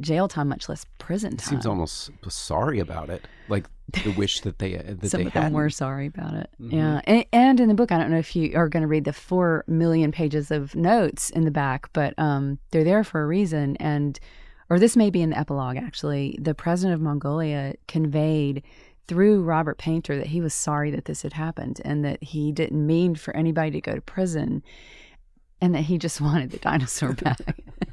[0.02, 1.48] jail time, much less prison It time.
[1.50, 3.66] seems almost sorry about it, like
[4.04, 5.52] the wish that they that Some they of them had.
[5.52, 6.50] were sorry about it.
[6.60, 6.72] Mhm.
[6.72, 7.00] Yeah.
[7.04, 9.12] And, and in the book, I don't know if you are going to read the
[9.12, 13.76] four million pages of notes in the back, but um, they're there for a reason.
[13.76, 14.18] And,
[14.70, 18.62] or this may be in the epilogue actually, the president of Mongolia conveyed
[19.08, 22.86] through Robert Painter that he was sorry that this had happened and that he didn't
[22.86, 24.62] mean for anybody to go to prison
[25.60, 27.40] and that he just wanted the dinosaur back.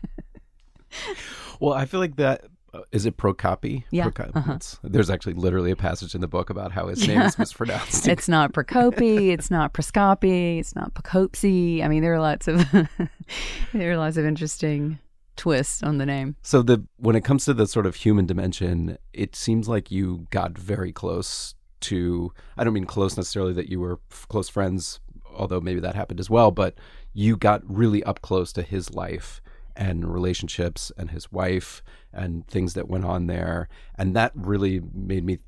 [1.59, 3.83] Well, I feel like that uh, is it Prokopi.
[3.91, 4.59] Yeah, uh-huh.
[4.83, 8.07] There's actually literally a passage in the book about how his name is mispronounced.
[8.07, 11.83] it's not Prokopi, it's not Proscopi, it's not Pocopsi.
[11.83, 12.65] I mean, there are lots of
[13.73, 14.99] there are lots of interesting
[15.35, 16.35] twists on the name.
[16.41, 20.27] So the when it comes to the sort of human dimension, it seems like you
[20.29, 22.31] got very close to.
[22.57, 24.99] I don't mean close necessarily that you were f- close friends,
[25.33, 26.51] although maybe that happened as well.
[26.51, 26.75] But
[27.13, 29.41] you got really up close to his life
[29.79, 31.81] and relationships and his wife
[32.13, 35.39] and things that went on there, and that really made me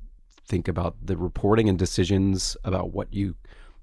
[0.44, 3.36] think about the reporting and decisions about what you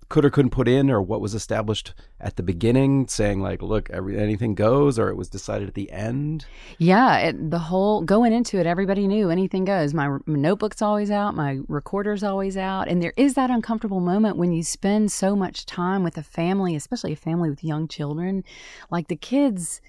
[0.09, 3.91] could or couldn't put in or what was established at the beginning saying like look
[3.91, 6.47] every, anything goes or it was decided at the end
[6.79, 9.93] Yeah, it, the whole going into it, everybody knew anything goes.
[9.93, 14.37] My, my notebook's always out, my recorder's always out, and there is that uncomfortable moment
[14.37, 18.43] when you spend so much time with a family, especially a family with young children,
[18.89, 19.79] like the kids.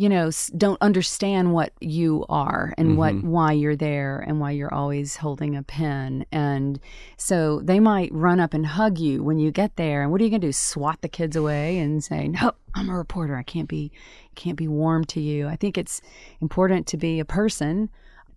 [0.00, 3.24] You know, don't understand what you are and what Mhm.
[3.24, 6.78] why you're there and why you're always holding a pen, and
[7.16, 10.02] so they might run up and hug you when you get there.
[10.02, 10.52] And what are you going to do?
[10.52, 13.36] Swat the kids away and say, "No, I'm a reporter.
[13.36, 13.90] I can't be,
[14.36, 16.00] can't be warm to you." I think it's
[16.40, 17.88] important to be a person.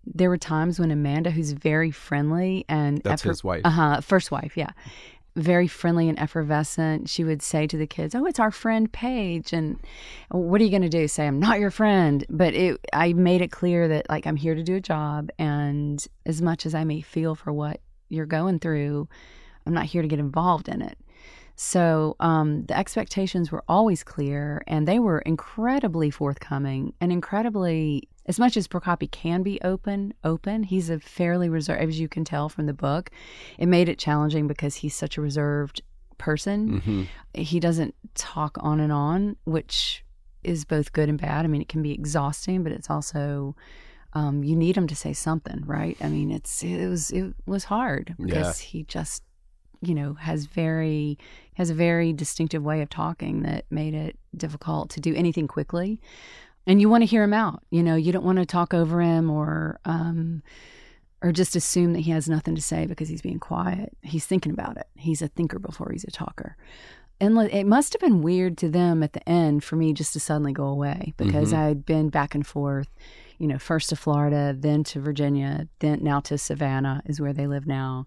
[0.04, 3.60] There were times when Amanda, who's very friendly and That's his wife.
[3.64, 4.70] uh huh, first wife, yeah,
[5.34, 9.52] very friendly and effervescent, she would say to the kids, "Oh, it's our friend Paige,"
[9.52, 9.78] and
[10.30, 11.08] what are you going to do?
[11.08, 14.54] Say, "I'm not your friend," but it, I made it clear that like I'm here
[14.54, 18.58] to do a job, and as much as I may feel for what you're going
[18.58, 19.08] through,
[19.66, 20.98] I'm not here to get involved in it.
[21.54, 28.38] So um, the expectations were always clear, and they were incredibly forthcoming and incredibly, as
[28.38, 30.62] much as Prokopi can be open, open.
[30.62, 33.10] He's a fairly reserved, as you can tell from the book.
[33.58, 35.82] It made it challenging because he's such a reserved
[36.18, 36.80] person.
[36.80, 37.02] hmm
[37.34, 40.04] He doesn't talk on and on, which
[40.44, 41.44] is both good and bad.
[41.44, 43.56] I mean, it can be exhausting, but it's also
[44.14, 45.96] um, you need him to say something, right?
[46.00, 49.22] I mean, it's it was it was hard because he just
[49.80, 51.18] you know has very
[51.54, 56.00] has a very distinctive way of talking that made it difficult to do anything quickly
[56.66, 59.00] and you want to hear him out you know you don't want to talk over
[59.00, 60.42] him or um
[61.22, 63.96] or just assume that he has nothing to say because he's being quiet.
[64.02, 64.88] He's thinking about it.
[64.96, 66.56] He's a thinker before he's a talker.
[67.20, 70.18] And it must have been weird to them at the end for me just to
[70.18, 71.58] suddenly go away because Mhm.
[71.58, 72.88] i'd been back and forth
[73.38, 77.46] you know first to florida then to virginia then now to savannah is where they
[77.46, 78.06] live now.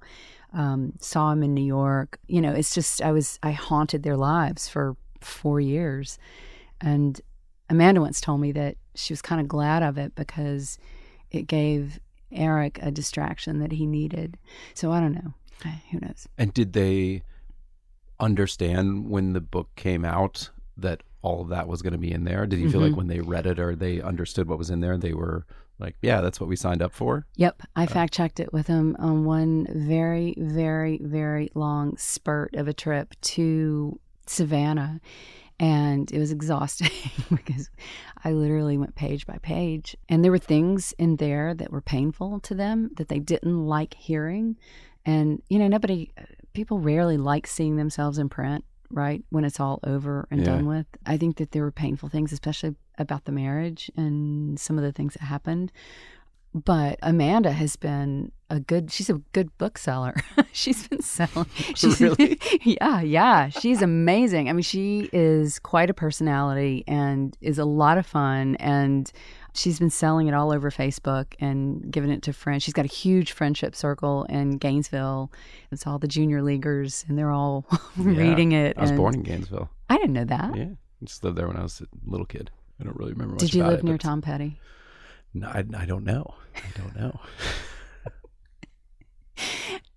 [0.52, 2.20] Um, saw him in New York.
[2.28, 6.18] You know, it's just I was I haunted their lives for four years,
[6.82, 7.20] and
[7.70, 10.78] Amanda once told me that she was kind of glad of it because
[11.32, 12.00] it gave
[12.32, 14.38] Eric a distraction that he needed.
[14.74, 15.34] So I don't know.
[15.92, 16.28] Who knows?
[16.38, 17.24] And did they
[18.20, 22.24] understand when the book came out that all of that was going to be in
[22.24, 22.46] there?
[22.46, 22.98] Did you feel like Mhm.
[22.98, 25.46] when they read it or they understood what was in there, they were
[25.80, 27.26] like, "Yeah, that's what we signed up for"?
[27.36, 32.68] Yep, I fact checked it with him on one very, very, very long spurt of
[32.68, 35.02] a trip to Savannah.
[35.60, 36.92] And it was exhausting
[37.30, 37.70] because
[38.24, 39.96] I literally went page by page.
[40.10, 43.94] And there were things in there that were painful to them that they didn't like
[43.94, 44.58] hearing.
[45.06, 46.12] And, you know, nobody,
[46.54, 49.24] people rarely like seeing themselves in print, right?
[49.30, 50.48] When it's all over and Yeah.
[50.48, 50.88] done with.
[51.06, 54.92] I think that there were painful things, especially about the marriage and some of the
[54.92, 55.72] things that happened.
[56.56, 60.16] But Amanda has been a good, she's a good bookseller.
[60.54, 61.48] she's been selling.
[61.76, 62.40] She's, Really?
[62.64, 63.50] yeah, yeah.
[63.50, 64.48] She's amazing.
[64.48, 68.56] I mean, she is quite a personality and is a lot of fun.
[68.56, 69.12] And
[69.54, 72.64] she's been selling it all over Facebook and giving it to friends.
[72.64, 75.34] She's got a huge friendship circle in Gainesville.
[75.72, 77.66] It's all the junior leaguers, and they're all
[77.98, 78.78] reading it.
[78.78, 79.70] I was and- born in Gainesville.
[79.90, 80.56] I didn't know that.
[80.56, 82.50] Yeah, I just lived there when I was a little kid.
[82.80, 84.58] I don't really remember Did you live it, near but- Tom Petty?
[85.36, 86.34] No, I, I don't know.
[86.56, 87.20] I don't know.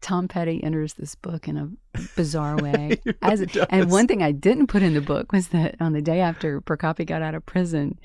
[0.01, 1.71] Tom Petty enters this book in a
[2.17, 3.01] bizarre way.
[3.23, 6.21] As and one thing I didn't put in the book was that on the day
[6.21, 8.01] after Prokopi got out of prison,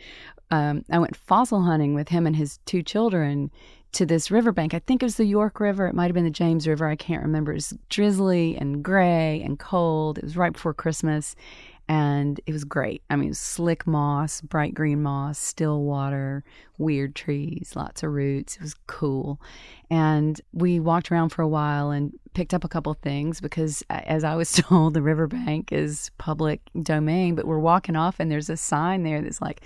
[0.52, 3.50] um, I went fossil hunting with him and his two children
[3.94, 4.76] to this riverbank.
[4.76, 5.88] I think it was the York River.
[5.88, 6.88] It might have been the James River.
[6.88, 7.52] I can't remember.
[7.52, 10.20] It was drizzly and gray and cold.
[10.20, 11.36] It was right before Christmas.
[11.90, 13.04] And it was great.
[13.10, 16.44] I mean, slick moss, bright green moss, still water,
[16.78, 18.56] weird trees, lots of roots.
[18.56, 19.42] It was cool.
[19.90, 24.24] And we walked around for a while and picked up a couple things because, as
[24.24, 27.36] I was told, the riverbank is public domain.
[27.36, 29.62] But we're walking off, and there's a sign there that's like,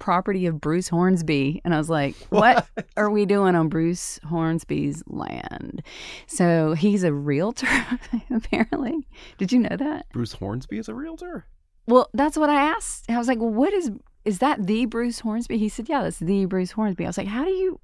[0.00, 1.60] property of Bruce Hornsby.
[1.64, 5.82] And I was like, what are we doing on Bruce Hornsby's land?
[6.26, 7.68] So he's a realtor,
[8.34, 9.06] apparently.
[9.38, 10.06] Did you know that?
[10.12, 11.46] Bruce Hornsby is a realtor.
[11.90, 13.10] Well, that's what I asked.
[13.10, 13.90] I was like, well, what is,
[14.24, 15.58] is that the Bruce Hornsby?
[15.58, 17.04] He said, yeah, that's the Bruce Hornsby.
[17.04, 17.80] I was like, how do you,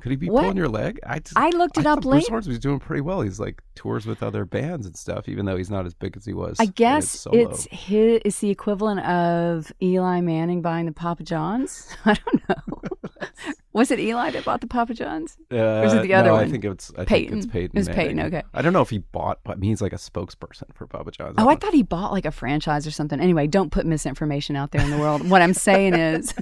[0.00, 0.42] Could he be What?
[0.42, 1.00] pulling your leg?
[1.06, 2.30] I, just, I looked it I up thought Bruce later.
[2.32, 3.22] Hornsby's doing pretty well.
[3.22, 6.24] He's like tours with other bands and stuff, even though he's not as big as
[6.24, 6.56] he was.
[6.60, 11.88] I guess it's his, it's the equivalent of Eli Manning buying the Papa John's.
[12.04, 12.82] I don't know.
[13.78, 15.36] Was it Eli that bought the Papa John's?
[15.52, 16.44] Uh, is it the other no, one?
[16.44, 17.28] I think it's I Peyton.
[17.28, 17.76] think it's Peyton.
[17.76, 18.34] It was Peyton, Manning.
[18.34, 18.46] okay.
[18.52, 21.12] I don't know if he bought, but I mean, he's like a spokesperson for Papa
[21.12, 21.36] John's.
[21.38, 23.20] Oh, I don't- thought he bought like a franchise or something.
[23.20, 25.30] Anyway, don't put misinformation out there in the world.
[25.30, 26.34] what I'm saying is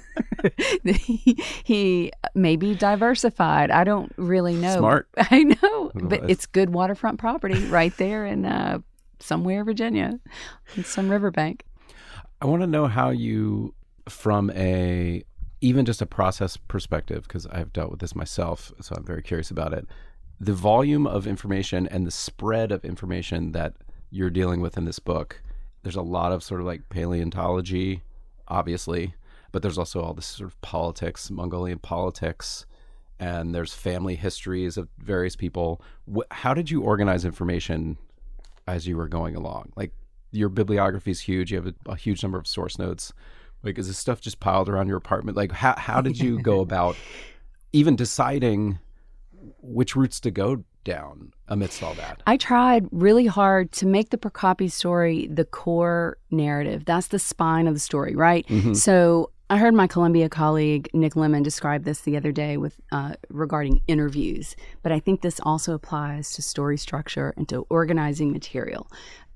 [0.84, 3.70] he, he may be diversified.
[3.70, 4.78] I don't really know.
[4.78, 5.06] Smart.
[5.18, 8.78] I know, but it's good waterfront property right there in uh,
[9.18, 10.18] somewhere, Virginia,
[10.74, 11.64] in some riverbank.
[12.40, 13.74] I want to know how you,
[14.08, 15.22] from a
[15.60, 19.50] even just a process perspective, because I've dealt with this myself, so I'm very curious
[19.50, 19.86] about it.
[20.38, 23.74] The volume of information and the spread of information that
[24.10, 25.42] you're dealing with in this book.
[25.82, 28.02] There's a lot of sort of like paleontology,
[28.48, 29.14] obviously,
[29.52, 32.66] but there's also all this sort of politics, Mongolian politics,
[33.18, 35.80] and there's family histories of various people.
[36.30, 37.96] How did you organize information
[38.66, 39.72] as you were going along?
[39.74, 39.92] Like
[40.32, 41.50] your bibliography is huge.
[41.50, 43.12] You have a, a huge number of source notes.
[43.62, 45.36] Like, is this stuff just piled around your apartment?
[45.36, 46.96] Like, how how did you go about
[47.72, 48.78] even deciding
[49.60, 52.22] which routes to go down amidst all that?
[52.26, 56.84] I tried really hard to make the Prokopi story the core narrative.
[56.84, 58.46] That's the spine of the story, right?
[58.76, 63.14] So I heard my Columbia colleague Nick Lemann describe this the other day with uh,
[63.28, 68.90] regarding interviews, but I think this also applies to story structure and to organizing material.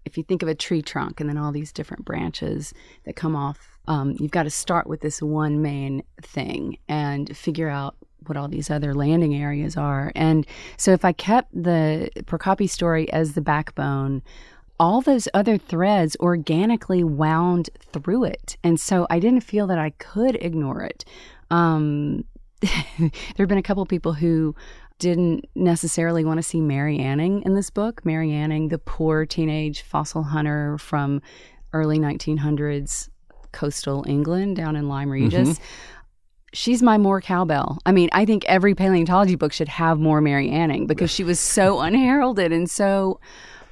[0.05, 3.37] If you think of a tree trunk and then all these different branches that come
[3.37, 8.37] off, um, you've got to start with this one main thing and figure out what
[8.37, 10.13] all these other landing areas are.
[10.15, 14.23] And so if I kept the Prokopi story as the backbone,
[14.79, 18.57] all those other threads organically wound through it.
[18.63, 21.05] And so I didn't feel that I could ignore it.
[21.51, 22.25] Um,
[22.61, 24.55] there have been a couple people who
[24.99, 28.05] didn't necessarily want to see Mary Anning in this book.
[28.05, 31.23] Mary Anning, the poor teenage fossil hunter from
[31.73, 33.09] early 1900s
[33.53, 35.59] coastal England down in Lyme Regis.
[36.53, 37.79] She's my more cowbell.
[37.87, 41.39] I mean, I think every paleontology book should have more Mary Anning because she was
[41.39, 43.21] so unheralded and so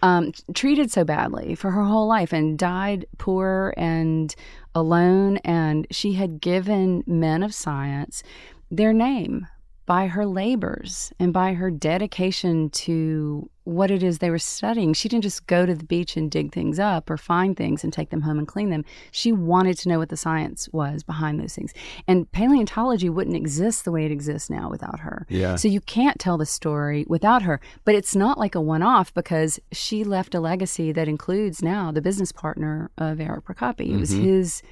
[0.03, 4.35] um, treated so badly for her whole life and died poor and
[4.75, 5.39] alone.
[5.39, 8.23] And she had given men of science
[8.71, 9.47] their name
[9.87, 14.95] by her labors and by her dedication to what it is they were studying.
[14.95, 17.93] She didn't just go to the beach and dig things up or find things and
[17.93, 18.83] take them home and clean them.
[19.11, 21.75] She wanted to know what the science was behind those things.
[22.07, 25.27] And paleontology wouldn't exist the way it exists now without her.
[25.29, 25.57] Yeah.
[25.57, 27.61] So you can't tell the story without her.
[27.85, 31.93] But it's not like a one off because she left a legacy that includes now
[31.93, 33.93] the business partner of Eric Prokopi.
[33.93, 34.63] It was his.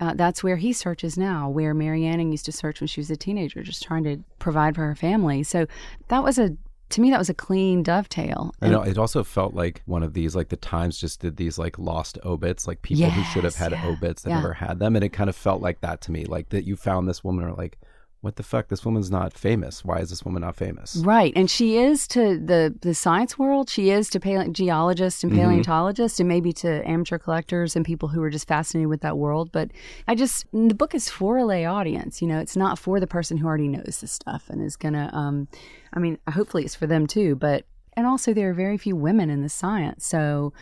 [0.00, 3.10] Uh, that's where he searches now, where Mary Anning used to search when she was
[3.10, 5.42] a teenager, just trying to provide for her family.
[5.42, 5.66] So
[6.06, 6.56] that was a,
[6.90, 8.54] to me, that was a clean dovetail.
[8.62, 11.58] You know, it also felt like one of these, like the Times just did these
[11.58, 14.36] like lost obits, like people who should have had yeah, obits that yeah.
[14.36, 14.96] never had them.
[14.96, 17.44] And it kind of felt like that to me, like that you found this woman
[17.44, 17.78] or like,
[18.20, 18.66] what the fuck?
[18.66, 19.84] This woman's not famous.
[19.84, 20.96] Why is this woman not famous?
[20.96, 23.70] Right, and she is to the the science world.
[23.70, 28.30] She is to geologists and paleontologists, and maybe to amateur collectors and people who are
[28.30, 29.52] just fascinated with that world.
[29.52, 29.70] But
[30.08, 32.20] I just the book is for a lay audience.
[32.20, 35.10] You know, it's not for the person who already knows this stuff and is gonna.
[35.12, 35.46] Um,
[35.92, 37.36] I mean, hopefully it's for them too.
[37.36, 40.52] But and also there are very few women in the science, so.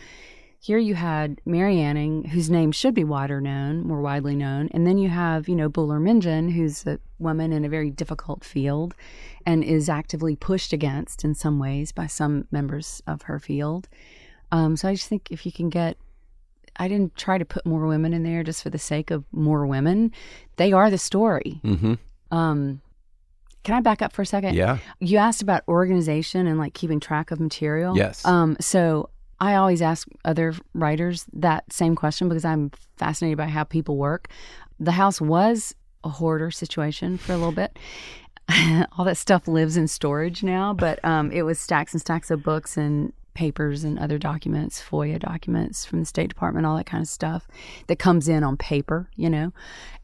[0.59, 4.87] Here you had Mary Anning, whose name should be wider known, more widely known, and
[4.87, 8.95] then you have, you know, Bolor Minjin, who's a woman in a very difficult field,
[9.45, 13.87] and is actively pushed against in some ways by some members of her field.
[14.51, 15.97] Um, so I just think if you can get,
[16.77, 19.65] I didn't try to put more women in there just for the sake of more
[19.67, 20.11] women.
[20.55, 21.61] They are the story.
[21.63, 21.93] Mm-hmm.
[22.35, 22.81] Um,
[23.63, 24.55] can I back up for a second?
[24.55, 24.77] Yeah.
[24.99, 27.97] You asked about organization and like keeping track of material.
[27.97, 28.25] Yes.
[28.25, 29.09] Um, so
[29.39, 34.29] I always ask other writers that same question because I'm fascinated by how people work.
[34.79, 37.77] The house was a hoarder situation for a little bit.
[38.97, 42.43] All that stuff lives in storage now, but um, it was stacks and stacks of
[42.43, 47.03] books and papers and other documents, FOIA documents from the State Department, all that kind
[47.03, 47.47] of stuff
[47.85, 49.53] that comes in on paper, you know.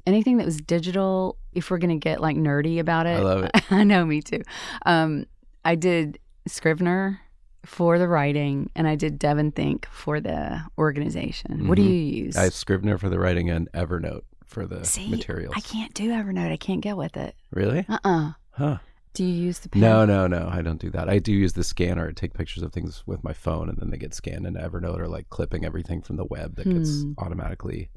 [0.05, 3.17] Anything that was digital, if we're going to get like nerdy about it.
[3.17, 3.51] I love it.
[3.71, 4.43] I know, me too.
[4.85, 5.25] Um,
[5.65, 7.21] I did Scrivener
[7.65, 11.67] for the writing and I did DEVONthink for the organization.
[11.67, 11.87] What do Mhm.
[11.87, 12.35] you use?
[12.35, 15.53] I have Scrivener for the writing and Evernote for the See, materials.
[15.55, 16.51] I can't do Evernote.
[16.51, 17.35] I can't get with it.
[17.51, 17.85] Really?
[17.89, 18.77] Uh uh Huh.
[19.13, 19.81] Do you use the pen?
[19.81, 20.49] No, no, no.
[20.51, 21.07] I don't do that.
[21.07, 23.91] I do use the scanner to take pictures of things with my phone, and then
[23.91, 27.13] they get scanned into Evernote or like clipping everything from the web that gets Hmm.
[27.19, 27.89] automatically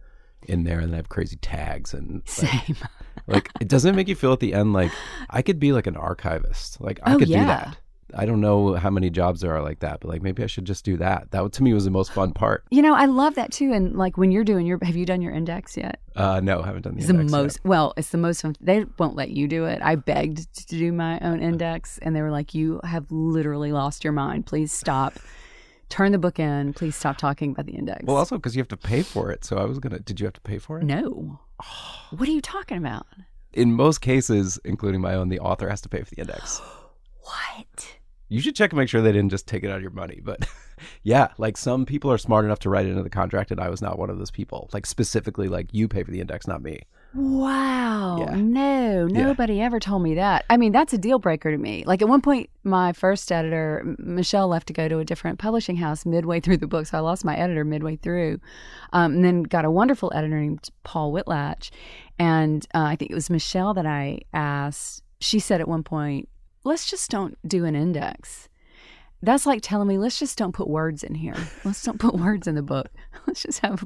[0.46, 2.76] in there, and I have crazy tags and like, Same.
[3.26, 4.92] like it doesn't make you feel at the end like
[5.30, 6.80] I could be like an archivist.
[6.82, 7.40] Like I Oh, could yeah.
[7.40, 7.78] do that.
[8.14, 10.64] I don't know how many jobs there are like that, but like maybe I should
[10.64, 11.30] just do that.
[11.32, 12.64] That to me was the most fun part.
[12.70, 13.72] You know, I love that too.
[13.72, 16.00] And like when you're doing your, have you done your index yet?
[16.14, 17.42] Uh, no, I haven't done the It's the index yet.
[17.42, 18.54] most, well, it's the most fun.
[18.61, 19.82] They won't let you do it.
[19.82, 24.04] I begged to do my own index and they were like, you have literally lost
[24.04, 24.46] your mind.
[24.46, 25.14] Please stop.
[25.88, 26.72] Turn the book in.
[26.72, 28.04] Please stop talking about the index.
[28.04, 29.44] Well, also because you have to pay for it.
[29.44, 30.00] So I was gonna.
[30.00, 30.84] Did you have to pay for it?
[30.84, 31.40] no.
[32.11, 33.07] What are you talking about?
[33.52, 36.61] In most cases, including my own, the author has to pay for the index.
[37.22, 37.95] What?
[38.28, 40.20] You should check and make sure they didn't just take it out of your money.
[40.22, 40.48] But
[41.02, 43.68] yeah, like some people are smart enough to write it into the contract, and I
[43.68, 44.68] was not one of those people.
[44.72, 46.80] Like specifically, like you pay for the index, not me.
[47.14, 48.18] Wow.
[48.18, 48.34] Yeah.
[48.36, 49.22] No, Yeah.
[49.24, 50.44] nobody ever told me that.
[50.50, 51.84] I mean, that's a deal breaker to me.
[51.86, 55.76] Like at one point, my first editor, Michelle, left to go to a different publishing
[55.76, 56.86] house midway through the book.
[56.86, 58.38] So I lost my editor midway through.
[58.92, 61.70] Um, and then got a wonderful editor named Paul Whitlatch.
[62.18, 65.02] And uh, I think it was Michelle that I asked.
[65.20, 66.28] She said at one point,
[66.66, 68.48] let's just don't do an index.
[69.22, 71.36] That's like telling me, let's just don't put words in here.
[71.64, 72.88] Let's don't put words in the book.
[73.26, 73.84] Let's just have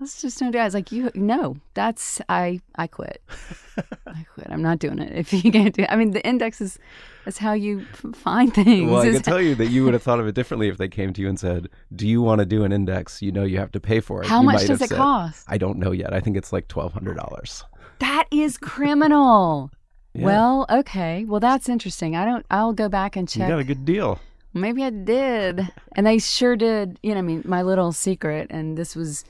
[0.00, 0.62] let's just don't do it.
[0.62, 3.22] I was like, you no, that's I I quit.
[4.06, 4.48] I quit.
[4.50, 5.16] I'm not doing it.
[5.16, 6.78] If you can't do it, I mean, the index is
[7.26, 7.84] is how you
[8.14, 8.90] find things.
[8.90, 10.88] Well, I can tell you that you would have thought of it differently if they
[10.88, 13.22] came to you and said, "Do you want to do an index?
[13.22, 15.46] You know, you have to pay for it." how You much does it said, cost?
[15.48, 16.12] I don't know yet.
[16.12, 17.64] I think it's like twelve hundred dollars.
[17.98, 19.70] That is criminal.
[20.12, 20.24] Yeah.
[20.24, 21.24] Well, okay.
[21.24, 22.16] Well, that's interesting.
[22.16, 22.44] I don't.
[22.50, 23.48] I'll go back and check.
[23.48, 24.20] you got a good deal.
[24.52, 25.68] Maybe I did.
[25.94, 26.98] And they sure did.
[27.02, 29.24] You know, I mean, my little secret, and this was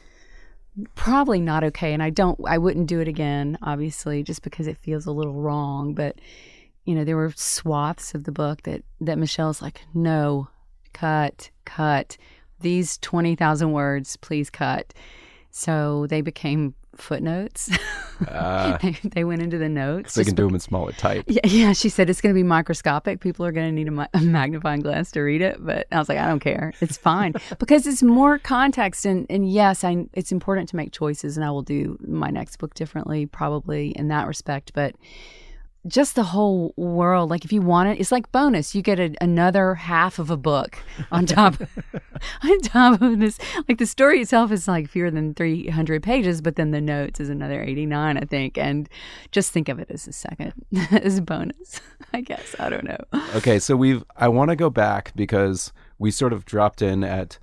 [0.94, 1.92] probably not okay.
[1.92, 5.34] And I don't, I wouldn't do it again, obviously, just because it feels a little
[5.34, 5.94] wrong.
[5.94, 6.20] But,
[6.84, 10.48] you know, there were swaths of the book that, that Michelle's like, no,
[10.92, 12.16] cut, cut.
[12.60, 14.94] These 20,000 words, please cut.
[15.50, 17.70] So they became footnotes.
[18.28, 20.14] Uh, they, they went into the notes.
[20.14, 21.24] they can do them in smaller type.
[21.26, 23.20] yeah, yeah, she said it's going to be microscopic.
[23.20, 25.56] People are going to need a, mi- a magnifying glass to read it.
[25.64, 26.72] But I was like, I don't care.
[26.80, 29.04] It's fine because it's more context.
[29.04, 32.56] And, and yes, I, it's important to make choices, and I will do my next
[32.56, 34.72] book differently, probably in that respect.
[34.74, 34.94] But
[35.86, 38.74] just the whole world, like if you want it, it's like bonus.
[38.74, 40.78] You get a, another half of a book
[41.10, 41.54] on top,
[42.42, 43.38] on top of this.
[43.66, 47.18] Like the story itself is like fewer than three hundred pages, but then the notes
[47.18, 48.58] is another eighty nine, I think.
[48.58, 48.88] And
[49.32, 50.52] just think of it as a second,
[50.90, 51.80] as a bonus.
[52.12, 52.98] I guess I don't know.
[53.36, 54.04] Okay, so we've.
[54.16, 57.38] I want to go back because we sort of dropped in at.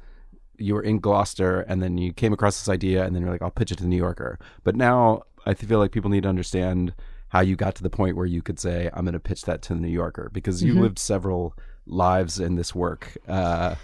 [0.60, 3.42] You were in Gloucester, and then you came across this idea, and then you're like,
[3.42, 6.30] "I'll pitch it to the New Yorker." But now I feel like people need to
[6.30, 6.94] understand
[7.30, 9.62] how you got to the point where you could say, "I'm going to pitch that
[9.64, 11.56] to the New Yorker," because you lived several
[11.86, 13.76] lives in this work uh,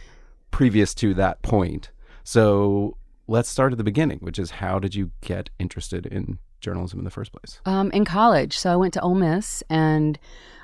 [0.51, 1.91] previous to that point.
[2.23, 6.99] So let's start at the beginning, which is how did you get interested in journalism
[6.99, 7.59] in the first place?
[7.65, 10.17] Um, in college, so I went to Ole Miss, and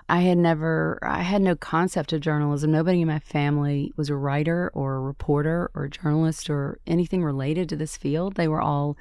[0.07, 2.71] I had never, I had no concept of journalism.
[2.71, 7.23] Nobody in my family was a writer or a reporter or a journalist or anything
[7.23, 8.34] related to this field.
[8.36, 8.97] They were all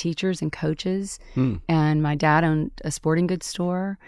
[0.00, 1.18] teachers and coaches.
[1.34, 1.56] Hmm.
[1.68, 3.98] And my dad owned a sporting goods store.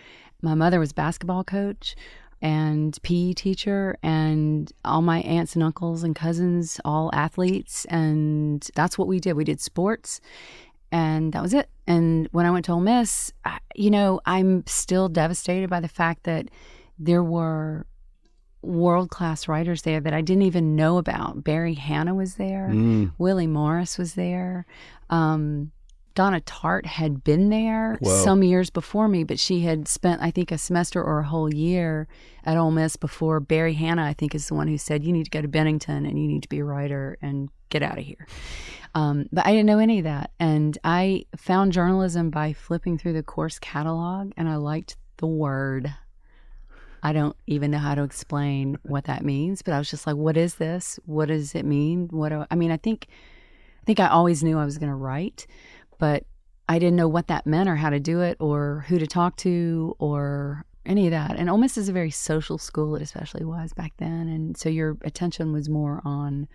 [0.40, 1.94] My mother was a basketball coach
[2.40, 7.84] and PE teacher, and all my aunts and uncles and cousins, all athletes.
[7.84, 9.34] And that's what we did.
[9.34, 10.20] We did sports
[10.90, 11.68] and that was it.
[11.86, 15.88] And when I went to Ole Miss, I, you know, I'm still devastated by the
[15.88, 16.48] fact that
[16.98, 17.86] there were
[18.60, 21.42] world class writers there that I didn't even know about.
[21.42, 23.12] Barry Hannah was there, Mm.
[23.18, 24.66] Willie Morris was there.
[25.10, 25.72] Um,
[26.14, 28.22] Donna Tartt had been there Whoa.
[28.22, 31.52] some years before me, but she had spent, I think, a semester or a whole
[31.52, 32.08] year
[32.44, 35.24] at Ole Miss before Barry Hannah, I think, is the one who said, You need
[35.24, 38.04] to go to Bennington and you need to be a writer and get out of
[38.04, 38.26] here.
[38.94, 40.30] Um, but I didn't know any of that.
[40.38, 45.94] And I found journalism by flipping through the course catalog and I liked the word.
[47.02, 50.16] I don't even know how to explain what that means, but I was just like,
[50.16, 51.00] what is this?
[51.04, 52.08] What does it mean?
[52.10, 53.08] What do I mean, I think
[53.82, 55.46] I think I always knew I was going to write,
[56.02, 56.24] but
[56.68, 59.36] I didn't know what that meant or how to do it or who to talk
[59.36, 61.36] to or any of that.
[61.36, 64.26] And Ole Miss is a very social school, it especially was back then.
[64.26, 66.48] And so your attention was more on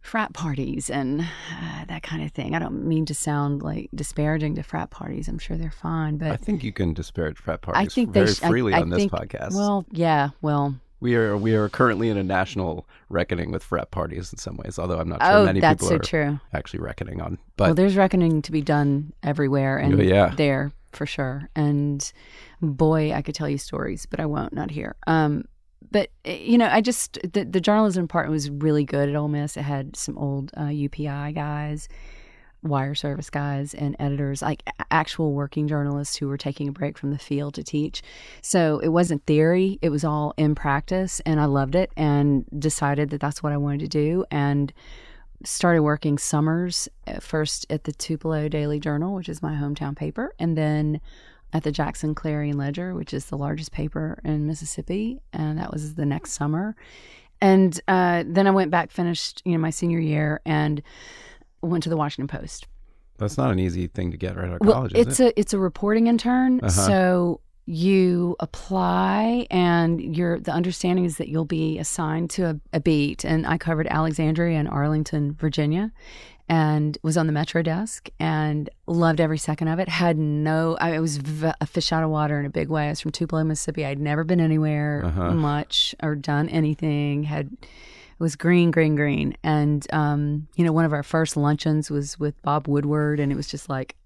[0.00, 2.56] frat parties and uh, that kind of thing.
[2.56, 5.28] I don't mean to sound like disparaging to frat parties.
[5.28, 8.26] I'm sure they're fine, but I think you can disparage frat parties I think very
[8.26, 9.54] they sh- I- freely I on this think- podcast.
[9.54, 10.74] Well, yeah, well,
[11.04, 14.78] we are we are currently in a national reckoning with frat parties in some ways,
[14.78, 16.40] although I'm not sure oh, many that's people so are true.
[16.54, 17.38] actually reckoning on.
[17.58, 20.34] well, But there's reckoning to be done everywhere and yeah.
[20.34, 21.50] there for sure.
[21.54, 22.10] And
[22.62, 24.96] boy, I could tell you stories, but I won't, not here.
[25.06, 25.44] Um,
[25.90, 29.28] but eh, you know, I just the, the journalism part was really good at Ole
[29.28, 29.58] Miss.
[29.58, 31.86] It had some old uh, UPI guys,
[32.64, 37.10] wire service guys, and editors, like actual working journalists who were taking a break from
[37.10, 38.02] the field to teach.
[38.42, 43.10] So it wasn't theory; it was all in practice, and I loved it, and decided
[43.10, 44.72] that that's what I wanted to do, and
[45.44, 50.34] started working summers at first at the Tupelo Daily Journal, which is my hometown paper,
[50.38, 51.00] and then
[51.52, 55.94] at the Jackson Clarion Ledger, which is the largest paper in Mississippi, and that was
[55.94, 56.74] the next summer.
[57.40, 60.82] And uh, then I went back, finished you know my senior year, and
[61.66, 62.66] went to the Washington Post.
[63.18, 65.26] that's not an easy thing to get right out of Well, college, it's it?
[65.36, 66.68] a it's a reporting intern, Uh-huh.
[66.70, 72.80] so you apply, and your the understanding is that you'll be assigned to a, a
[72.80, 73.24] beat.
[73.24, 75.90] And I covered Alexandria and Arlington, Virginia,
[76.48, 79.88] and was on the Metro desk and loved every second of it.
[79.88, 82.86] Had no, I was v- a fish out of water in a big way.
[82.86, 83.86] I was from Tupelo, Mississippi.
[83.86, 85.32] I'd never been anywhere Uh-huh.
[85.32, 87.22] much or done anything.
[87.22, 87.50] Had
[88.14, 89.36] it was green, green, green.
[89.42, 93.34] And, um, you know, one of our first luncheons was with Bob Woodward, and it
[93.36, 93.96] was just like,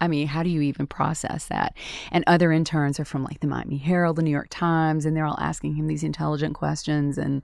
[0.00, 1.74] I mean, how do you even process that?
[2.12, 5.24] And other interns are from like the Miami Herald, the New York Times, and they're
[5.24, 7.18] all asking him these intelligent questions.
[7.18, 7.42] And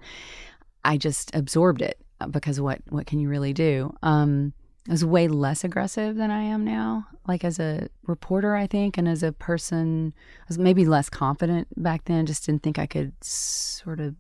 [0.85, 3.95] I just absorbed it uh, because what, what can you really do?
[4.03, 4.53] Um,
[4.89, 8.99] I was way less aggressive than I am now, like as a reporter, I think,
[8.99, 12.27] and as a person, I was maybe less confident back then.
[12.27, 14.15] Just didn't think I could sort of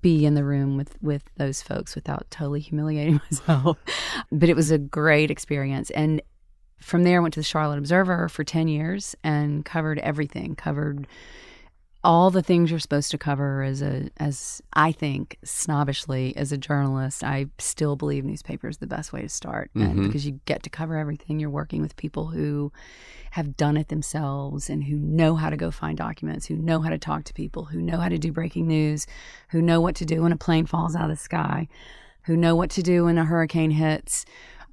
[0.00, 3.78] be in the room with with those folks without totally humiliating myself.
[4.32, 6.22] but it was a great experience, and
[6.80, 10.54] from there, I went to the Charlotte Observer for ten years and covered everything.
[10.54, 11.06] Covered
[12.04, 16.56] all the things you're supposed to cover as a as I think snobbishly as a
[16.58, 17.24] journalist.
[17.24, 20.06] I still believe newspaper is the best way to start, Mhm.
[20.06, 21.40] because you get to cover everything.
[21.40, 22.72] You're working with people who
[23.32, 26.90] have done it themselves and who know how to go find documents, who know how
[26.90, 29.06] to talk to people, who know how to do breaking news,
[29.50, 31.66] who know what to do when a plane falls out of the sky,
[32.22, 34.24] who know what to do when a hurricane hits.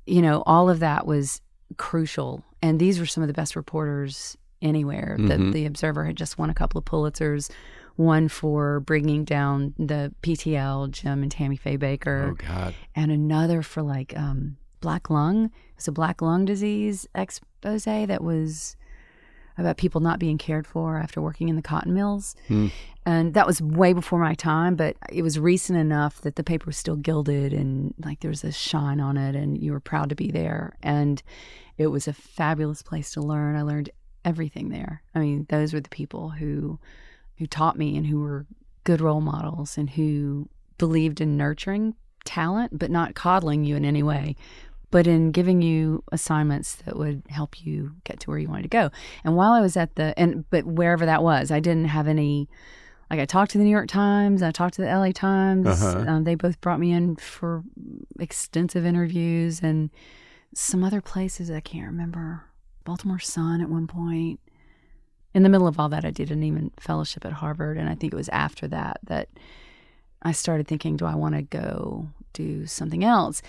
[0.05, 1.41] You know, all of that was
[1.77, 2.43] crucial.
[2.61, 5.15] And these were some of the best reporters anywhere.
[5.19, 5.27] Mhm.
[5.27, 7.51] The, the Observer had just won a couple of Pulitzers,
[7.95, 13.61] one for bringing down the PTL, Jim and Tammy Faye Bakker oh God, and another
[13.61, 15.45] for like um, black lung.
[15.45, 18.75] It was a black lung disease expose that was
[19.57, 22.35] about people not being cared for after working in the cotton mills.
[22.47, 22.67] Hmm.
[23.05, 26.65] And that was way before my time, but it was recent enough that the paper
[26.65, 30.09] was still gilded and like there was a shine on it and you were proud
[30.09, 30.75] to be there.
[30.81, 31.21] And
[31.77, 33.55] it was a fabulous place to learn.
[33.55, 33.91] I learned
[34.25, 35.01] everything there.
[35.13, 36.79] I mean, those were the people who
[37.37, 38.45] who taught me and who were
[38.83, 44.03] good role models and who believed in nurturing talent, but not coddling you in any
[44.03, 44.35] way,
[44.89, 48.69] but in giving you assignments that would help you get to where you wanted to
[48.69, 48.89] go.
[49.23, 52.49] And while I was at the, and but wherever that was, I didn't have any.
[53.11, 55.67] Like I talked to the New York Times, I talked to the LA Times.
[55.67, 56.05] Uh-huh.
[56.07, 57.63] Um, they both brought me in for
[58.19, 59.91] extensive interviews and
[60.55, 62.45] some other places I can't remember.
[62.85, 64.39] Baltimore Sun at one point.
[65.33, 67.95] In the middle of all that, I did an Nieman fellowship at Harvard, and I
[67.95, 69.27] think it was after that that
[70.21, 73.41] I started thinking, do I want to go do something else?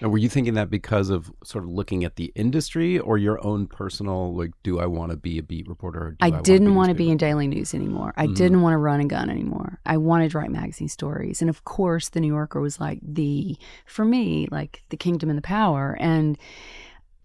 [0.00, 3.44] Now, were you thinking that because of sort of looking at the industry or your
[3.46, 6.00] own personal, like, do I want to be a beat reporter?
[6.00, 7.12] Or do I wanna didn't want to be newspaper?
[7.12, 8.14] in daily news anymore.
[8.16, 8.34] I Mhm.
[8.34, 9.78] didn't want to run a gun anymore.
[9.84, 11.42] I wanted to write magazine stories.
[11.42, 15.36] And of course, the New Yorker was like the, for me, like the kingdom and
[15.36, 15.98] the power.
[16.00, 16.38] And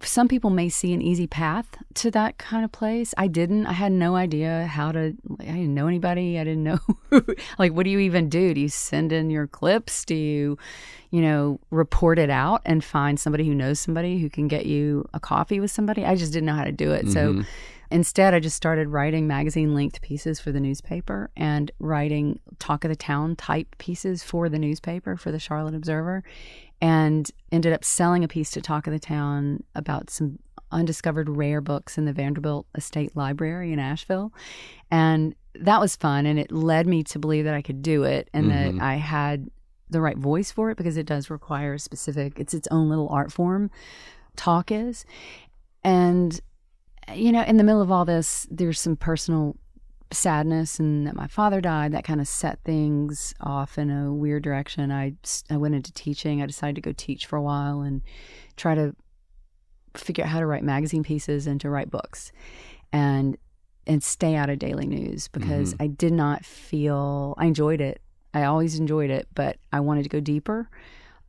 [0.02, 3.14] some people may see an easy path to that kind of place.
[3.18, 3.66] I didn't.
[3.66, 6.38] I had no idea how to, I didn't know anybody.
[6.40, 6.80] I didn't know,
[7.58, 8.54] like, what do you even do?
[8.54, 10.04] Do you send in your clips?
[10.06, 10.58] Do you,
[11.12, 15.08] you know, report it out and find somebody who knows somebody who can get you
[15.14, 16.06] a coffee with somebody?
[16.06, 17.08] I just didn't know how to do it.
[17.10, 17.46] So, Mhm.
[17.92, 22.90] Instead, I just started writing magazine length pieces for the newspaper and writing talk of
[22.90, 26.24] the town type pieces for the newspaper, for the Charlotte Observer,
[26.82, 30.40] and ended up selling a piece to Talk of the Town about some
[30.72, 34.34] undiscovered rare books in the Vanderbilt Estate Library in Asheville.
[34.92, 36.26] And that was fun.
[36.26, 38.50] And it led me to believe that I could do it and Mhm.
[38.78, 39.50] that I had
[39.90, 43.08] the right voice for it because it does require a specific, it's its own little
[43.10, 43.70] art form,
[44.36, 45.06] talk is.
[45.84, 46.42] And,
[47.14, 49.56] you know, in the middle of all this, there's some personal
[50.16, 54.44] sadness and that my father died that kind of set things off in a weird
[54.44, 55.14] direction i
[55.50, 58.02] i went into teaching i decided to go teach for a while and
[58.56, 58.96] try to
[59.96, 62.32] figure out how to write magazine pieces and to write books
[62.92, 63.38] and
[63.88, 65.84] and stay out of daily news because mm-hmm.
[65.84, 68.02] I did not feel I enjoyed it.
[68.34, 70.70] I always enjoyed it, but I wanted to go deeper.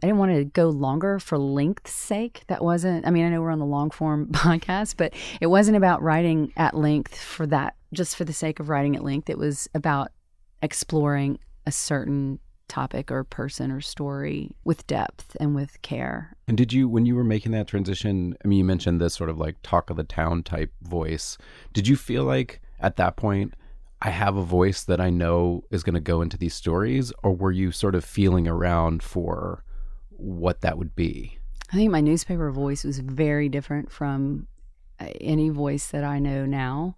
[0.03, 2.43] I didn't want to go longer for length's sake.
[2.49, 5.77] That wasn't I mean, I know we're on the long form podcast, but it wasn't
[5.77, 9.31] about writing at length for that just for the sake of writing at length.
[9.31, 10.13] It was about
[10.63, 12.39] exploring a certain
[12.69, 17.15] topic or person or story with depth and with care And did you, when you
[17.15, 20.05] were making that transition, I mean, you mentioned this sort of like talk of the
[20.05, 21.39] town type voice.
[21.73, 23.55] Did you feel like at that point,
[24.03, 27.13] I have a voice that I know is going to go into these stories?
[27.23, 29.65] Or were you sort of feeling around for
[30.17, 31.39] what that would be?
[31.73, 34.47] I think my newspaper voice was very different from
[35.01, 36.97] uh, any voice that I know now.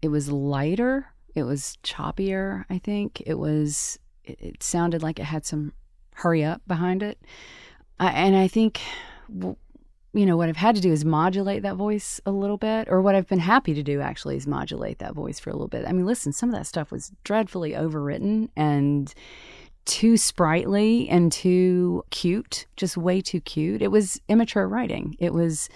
[0.00, 3.22] It was lighter, it was choppier, I think.
[3.26, 5.72] It was it, it sounded like it had some
[6.14, 7.18] hurry up behind it.
[8.00, 8.80] I, and I think
[9.28, 13.02] you know what I've had to do is modulate that voice a little bit or
[13.02, 15.86] what I've been happy to do actually is modulate that voice for a little bit.
[15.86, 19.12] I mean, listen, some of that stuff was dreadfully overwritten and
[19.88, 23.82] too sprightly and too cute, just way too cute.
[23.82, 25.16] It was immature writing.
[25.18, 25.68] It was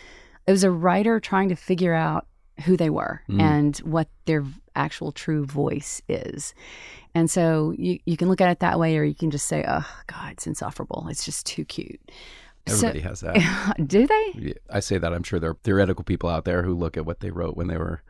[0.47, 2.27] it was a writer trying to figure out
[2.65, 3.41] who they were Mm.
[3.41, 4.45] and what their
[4.77, 6.55] actual true voice is.
[7.15, 9.65] And so you, you can look at it that way, or you can just say,
[9.67, 11.07] oh, God, it's insufferable.
[11.11, 12.01] It's just too cute.
[12.67, 13.75] So- Everybody has that.
[13.87, 14.55] do they?
[14.71, 15.13] I say that.
[15.13, 17.69] I'm sure there are theoretical people out there who look at what they wrote when
[17.69, 18.03] they were,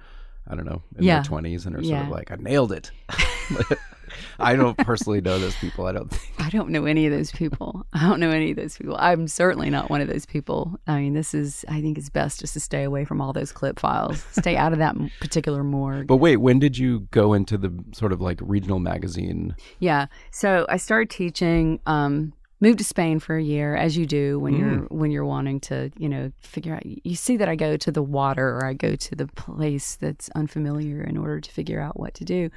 [0.49, 1.21] I don't know, in Yeah.
[1.23, 2.91] their 20s and are sort of like, I nailed it.
[4.39, 5.87] I don't personally know those people.
[5.87, 6.33] I don't think.
[6.39, 7.87] I don't know any of those people.
[7.93, 8.97] I don't know any of those people.
[8.99, 10.79] I'm certainly not one of those people.
[10.87, 13.53] I mean, this is, I think it's best just to stay away from all those
[13.53, 16.07] clip files, stay out of that particular morgue.
[16.07, 19.55] But wait, when did you go into the sort of like regional magazine?
[19.79, 20.07] Yeah.
[20.31, 21.81] So I started teaching.
[21.87, 22.33] Um,
[22.63, 25.91] moved to Spain for a year, as you do when you're when you're wanting to,
[25.99, 26.87] you know, figure out.
[26.87, 30.31] You see that I go to the water or I go to the place that's
[30.37, 32.51] unfamiliar in order to figure out what to do.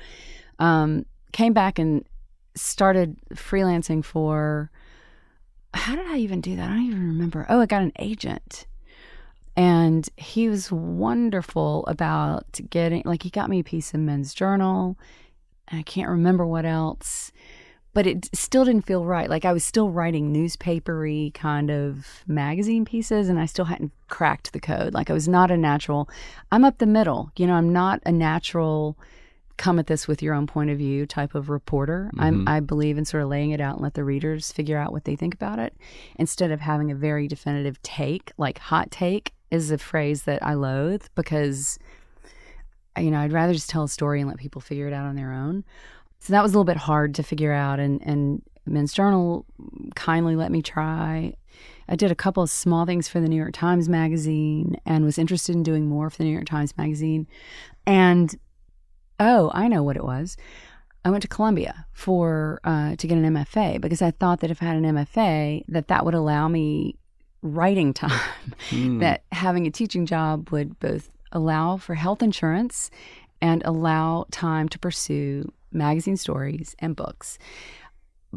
[0.59, 2.05] Um, came back and
[2.55, 4.71] started freelancing for.
[5.73, 6.69] How did I even do that?
[6.69, 7.45] I don't even remember.
[7.49, 8.65] Oh, I got an agent.
[9.57, 14.97] And he was wonderful about getting, like, he got me a piece of men's journal.
[15.69, 17.31] I can't remember what else
[17.95, 19.29] but it still didn't feel right.
[19.29, 24.51] Like I was still writing newspapery kind of magazine pieces and I still hadn't cracked
[24.51, 24.93] the code.
[24.93, 26.09] Like I was not a natural.
[26.51, 27.31] I'm up the middle.
[27.37, 28.97] You know, I'm not a natural
[29.57, 32.11] come at this with your own point of view type of reporter.
[32.17, 32.49] I'm mm-hmm.
[32.49, 35.05] I believe in sort of laying it out and let the readers figure out what
[35.05, 35.75] they think about it
[36.17, 38.31] instead of having a very definitive take.
[38.37, 41.79] Like hot take is a phrase that I loathe because
[42.97, 45.15] you know, I'd rather just tell a story and let people figure it out on
[45.15, 45.63] their own.
[46.19, 47.79] So that was a little bit hard to figure out.
[47.79, 49.45] And, and Men's Journal
[49.95, 51.35] kindly let me try.
[51.87, 55.17] I did a couple of small things for the New York Times Magazine and was
[55.17, 57.27] interested in doing more for the New York Times Magazine.
[57.85, 58.35] And
[59.19, 60.37] oh, I know what it was.
[61.03, 64.61] I went to Columbia for uh, to get an MFA because I thought that if
[64.61, 66.95] I had an MFA, that that would allow me
[67.43, 68.19] writing time.
[68.69, 68.99] Hmm.
[68.99, 72.89] That having a teaching job would both allow for health insurance
[73.41, 77.37] and allow time to pursue magazine stories and books.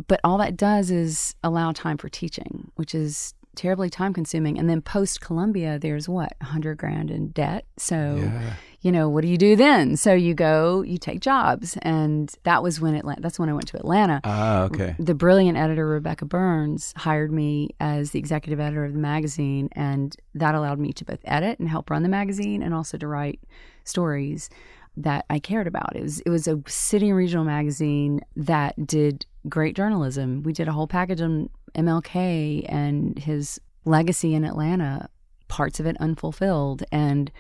[0.07, 4.59] But all that does is allow time for teaching, which is terribly time consuming.
[4.59, 7.67] And then post Columbia, there's what, 100 grand in debt.
[7.77, 8.53] So, Yeah.
[8.81, 9.97] you know, what do you do then?
[9.97, 11.77] So you go, you take jobs.
[11.83, 14.21] And that was when Atlanta, that's when I went to Atlanta.
[14.23, 14.95] Ah, okay.
[15.01, 20.15] The brilliant editor Rebecca Burns hired me as the executive editor of the magazine, and
[20.35, 23.41] that allowed me to both edit and help run the magazine, and also to write
[23.85, 24.49] stories
[24.97, 25.95] that I cared about.
[25.97, 30.43] It was it was a city and regional magazine that did great journalism.
[30.43, 35.09] We did a whole package on MLK and his legacy in Atlanta,
[35.49, 37.31] parts of it unfulfilled, and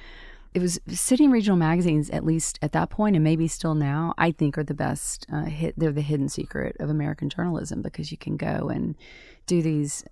[0.54, 4.14] it was city and regional magazines at least at that point and maybe still now
[4.18, 8.10] i think are the best uh, hit they're the hidden secret of american journalism because
[8.10, 8.96] you can go and
[9.46, 10.04] do these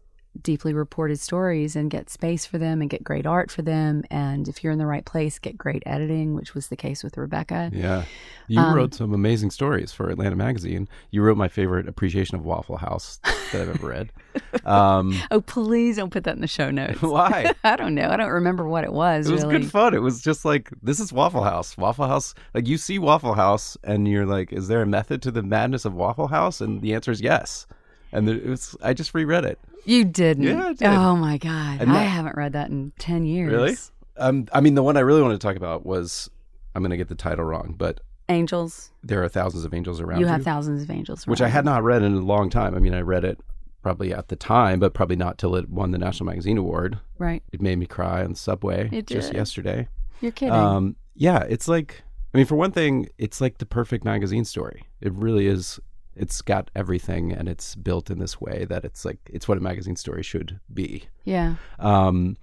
[0.43, 4.03] deeply reported stories and get space for them and get great art for them.
[4.11, 7.17] And if you're in the right place, get great editing, which was the case with
[7.17, 7.71] Rebecca.
[7.73, 8.05] Yeah.
[8.49, 10.89] You Um, wrote some amazing stories for Atlanta Magazine.
[11.11, 13.19] You wrote my favorite appreciation of Waffle House
[13.53, 14.13] that I've ever read.
[14.65, 17.01] Um, Oh, please don't put that in the show notes.
[17.03, 17.53] why?
[17.65, 18.09] I don't know.
[18.11, 19.29] I don't remember what it was.
[19.29, 19.61] It was really.
[19.61, 19.95] good fun.
[19.95, 21.77] It was just like this is Waffle House.
[21.77, 25.31] Waffle House, like you see Waffle House, and you're like, is there a method to
[25.31, 26.61] the madness of Waffle House?
[26.61, 27.67] And the answer is yes.
[28.13, 29.59] And there, it was, I just reread it.
[29.85, 30.45] You didn't.
[30.45, 30.89] Yeah, I did.
[30.89, 33.53] Oh my god, And I that- haven't read that in ten years.
[33.53, 33.77] Really?
[34.19, 36.31] Um, I mean, the one I really wanted to talk about was
[36.75, 38.91] I'm going to get the title wrong, but Angels.
[39.05, 41.27] there are thousands of angels around You you, have thousands of angels.
[41.27, 42.75] which I had not read in a long time.
[42.75, 43.39] I mean, I read it
[43.83, 46.99] probably at the time, but probably not till it won the National Magazine Award.
[47.19, 47.43] Right.
[47.53, 49.37] It made me cry on the subway It just did.
[49.37, 49.89] yesterday.
[50.21, 50.53] You're kidding.
[50.55, 52.03] Um, yeah, it's like,
[52.35, 54.83] I mean, for one thing, it's like the perfect magazine story.
[55.01, 55.79] It really is.
[56.17, 59.61] It's got everything, and it's built in this way that it's like it's what a
[59.61, 61.05] magazine story should be.
[61.25, 61.57] yeah.
[61.79, 62.37] Um,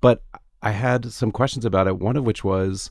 [0.00, 0.22] but
[0.62, 1.98] I had some questions about it.
[1.98, 2.90] One of which was,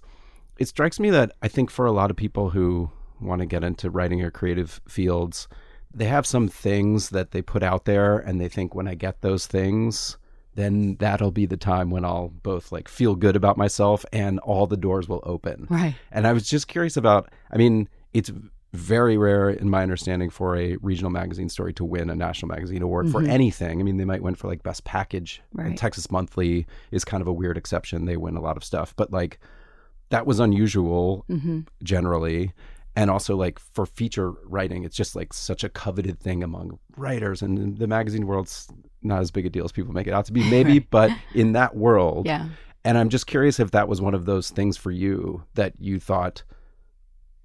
[0.57, 3.63] it strikes me that I think for a lot of people who want to get
[3.63, 5.47] into writing or creative fields,
[5.93, 9.21] they have some things that they put out there, and they think when I get
[9.21, 10.17] those things,
[10.55, 14.67] then that'll be the time when I'll both like feel good about myself and all
[14.67, 15.67] the doors will open.
[15.69, 15.95] Right.
[16.11, 18.31] And I was just curious about, I mean, it's
[18.73, 22.81] very rare in my understanding for a regional magazine story to win a national magazine
[22.83, 23.79] award for anything.
[23.79, 25.41] I mean, they might win for like best package.
[25.57, 25.77] And Right.
[25.77, 28.05] Texas Monthly is kind of a weird exception.
[28.05, 29.39] They win a lot of stuff, but like
[30.09, 31.61] that was unusual Mm-hmm.
[31.83, 32.53] generally.
[32.95, 37.41] And also like for feature writing, it's just like such a coveted thing among writers
[37.41, 38.67] and the magazine world's
[39.01, 41.53] not as big a deal as people make it out to be maybe, but in
[41.53, 42.49] that world, Yeah.
[42.83, 45.99] and I'm just curious if that was one of those things for you that you
[45.99, 46.43] thought,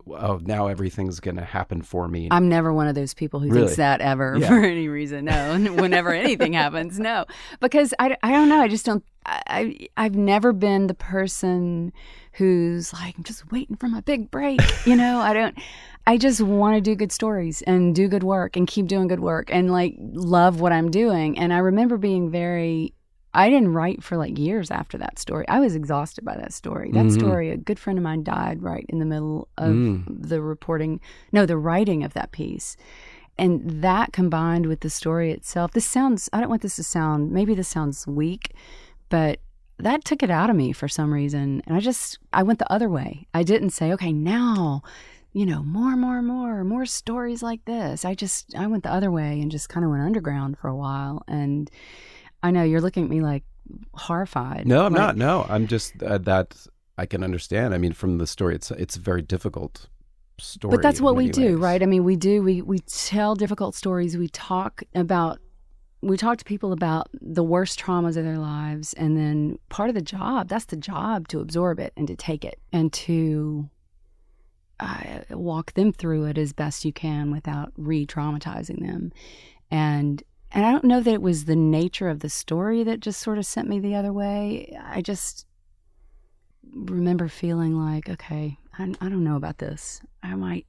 [0.08, 2.28] oh, now everything's going to happen for me.
[2.30, 3.60] I'm never one of those people who Really?
[3.62, 4.48] thinks that ever Yeah.
[4.48, 5.24] for any reason.
[5.26, 7.24] No, whenever anything happens, no,
[7.60, 8.60] because I, I don't know.
[8.60, 9.04] I just don't.
[9.26, 11.92] I I've never been the person
[12.32, 14.60] who's like I'm just waiting for my big break.
[14.86, 15.56] You know, I don't.
[16.06, 19.20] I just want to do good stories and do good work and keep doing good
[19.20, 21.38] work and like love what I'm doing.
[21.38, 22.92] And I remember being very.
[23.34, 25.46] I didn't write for like years after that story.
[25.48, 26.90] I was exhausted by that story.
[26.92, 27.12] That Mhm.
[27.12, 30.04] story, a good friend of mine died right in the middle of Mm.
[30.08, 31.00] the reporting,
[31.32, 32.76] no, the writing of that piece.
[33.36, 37.32] And that combined with the story itself, this sounds, I don't want this to sound,
[37.32, 38.52] maybe this sounds weak,
[39.08, 39.40] but
[39.78, 41.60] that took it out of me for some reason.
[41.66, 43.26] And I just, I went the other way.
[43.34, 44.82] I didn't say, okay, now,
[45.32, 48.04] you know, more, more, more, more stories like this.
[48.04, 50.76] I just, I went the other way and just kind of went underground for a
[50.76, 51.24] while.
[51.26, 51.68] And
[52.44, 53.42] I know you're looking at me like
[53.94, 54.66] horrified.
[54.66, 55.16] no, I'm Like, not.
[55.16, 56.54] No, I'm just uh, that
[56.98, 57.74] I can understand.
[57.74, 59.88] I mean, from the story, it's it's a very difficult
[60.38, 60.70] story.
[60.72, 61.82] But that's what we many do, right?
[61.82, 62.42] I mean, we do.
[62.42, 64.16] We we tell difficult stories.
[64.18, 65.38] We talk about.
[66.02, 69.94] We talk to people about the worst traumas of their lives, and then part of
[69.94, 70.48] the job.
[70.48, 73.70] That's the job to absorb it and to take it and to
[74.80, 79.12] uh, walk them through it as best you can without re-traumatizing them.
[79.70, 80.22] And
[80.54, 83.36] and I don't know that it was the nature of the story that just sort
[83.38, 84.74] of sent me the other way.
[84.82, 85.46] I just
[86.72, 90.00] remember feeling like, okay, I, I don't know about this.
[90.22, 90.66] I might,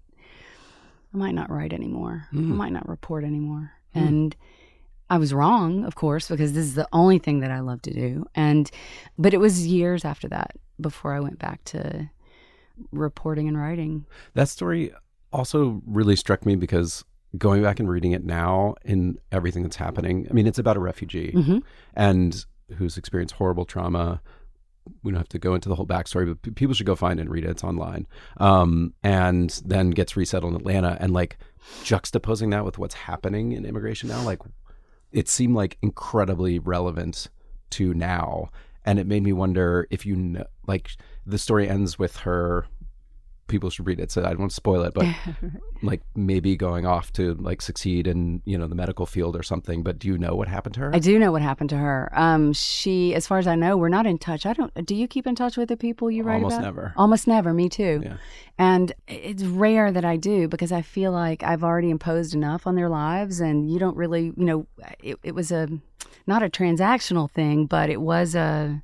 [1.13, 2.27] I might not write anymore.
[2.31, 2.47] I Mm.
[2.55, 3.71] might not report anymore.
[3.95, 4.07] Mm.
[4.07, 4.35] And
[5.09, 7.93] I was wrong, of course, because this is the only thing that I love to
[7.93, 8.25] do.
[8.35, 8.69] And,
[9.17, 12.09] but it was years after that before I went back to
[12.91, 14.05] reporting and writing.
[14.33, 14.91] That story
[15.31, 17.03] also really struck me because
[17.37, 20.27] going back and reading it now in everything that's happening.
[20.29, 21.63] I mean, it's about a refugee Mhm.
[21.95, 22.45] and
[22.77, 24.21] who's experienced horrible trauma.
[25.03, 27.19] We don't have to go into the whole backstory, but p- people should go find
[27.19, 27.49] it and read it.
[27.49, 28.05] It's online.
[28.37, 31.37] Um, and then gets resettled in Atlanta and like
[31.83, 34.39] juxtaposing that with what's happening in immigration now, like
[35.11, 37.29] it seemed like incredibly relevant
[37.71, 38.49] to now.
[38.85, 40.91] And it made me wonder if you know, like
[41.25, 42.67] the story ends with her
[43.47, 45.05] people should read it so i don't want to spoil it but
[45.83, 49.83] like maybe going off to like succeed in you know the medical field or something
[49.83, 52.09] but do you know what happened to her I do know what happened to her.
[52.13, 54.45] Um, she, as far as I know, we're not in touch.
[54.45, 54.73] I don't.
[54.85, 56.63] Do you keep in touch with the people you write almost about?
[56.63, 57.53] never Almost never.
[57.53, 58.01] Me too.
[58.01, 58.17] Yeah.
[58.57, 62.75] And it's rare that I do because I feel like I've already imposed enough on
[62.75, 64.67] their lives, and you don't really, you know,
[65.03, 65.67] it, it was a
[66.27, 68.81] not a transactional thing, but it was a.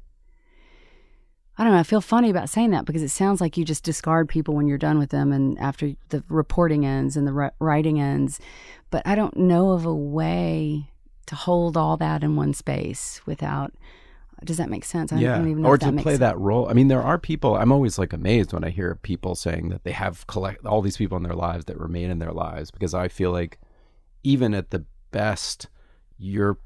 [1.57, 1.79] I don't know.
[1.79, 4.67] I feel funny about saying that because it sounds like you just discard people when
[4.67, 8.39] you're done with them and after the reporting ends and the writing ends.
[8.89, 10.89] But I don't know of a way
[11.27, 13.73] to hold all that in one space without.
[14.43, 15.13] Does that make sense?
[15.13, 16.19] I yeah don't even know or to play sense.
[16.19, 19.35] that role i mean there are people i'm always like amazed when i hear people
[19.35, 22.31] saying that they have collect all these people in their lives that remain in their
[22.31, 23.59] lives because i feel like
[24.23, 25.67] even at the best
[26.17, 26.57] you're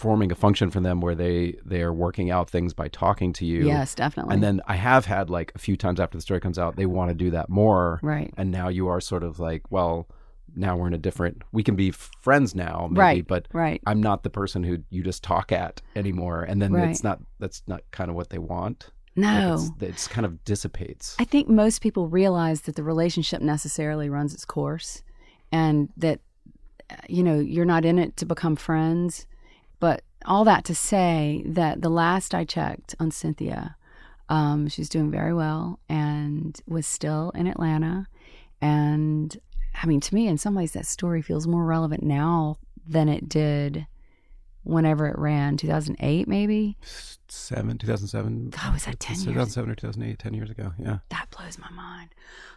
[0.00, 3.44] forming a function for them where they they are working out things by talking to
[3.44, 3.66] you.
[3.66, 4.34] Yes, definitely.
[4.34, 6.86] And then I have had like a few times after the story comes out, they
[6.86, 8.00] want to do that more.
[8.02, 8.32] Right.
[8.36, 10.08] And now you are sort of like, well,
[10.56, 11.42] now we're in a different.
[11.52, 13.80] We can be friends now, maybe, Right, but right.
[13.86, 16.42] I'm not the person who you just talk at anymore.
[16.42, 16.88] And then Right.
[16.88, 17.20] it's not.
[17.38, 18.90] That's not kind of what they want.
[19.16, 19.54] Like, no.
[19.54, 21.14] it's, it's kind of dissipates.
[21.18, 25.02] I think most people realize that the relationship necessarily runs its course
[25.52, 26.20] and that,
[26.90, 29.26] uh, you know, you're not in it to become friends.
[29.80, 33.76] But all that to say that the last I checked on Cynthia,
[34.28, 38.06] um, she's doing very well and was still in Atlanta.
[38.60, 39.36] And
[39.82, 43.28] I mean, to me, in some ways, that story feels more relevant now than it
[43.28, 43.86] did
[44.62, 46.76] whenever it ran 2008, maybe.
[47.28, 48.50] Seven, 2007.
[48.50, 49.24] God, was that 10 years?
[49.24, 50.72] 2007 or 2008, 10 years ago.
[50.78, 50.98] Yeah.
[51.08, 52.10] That blows my mind.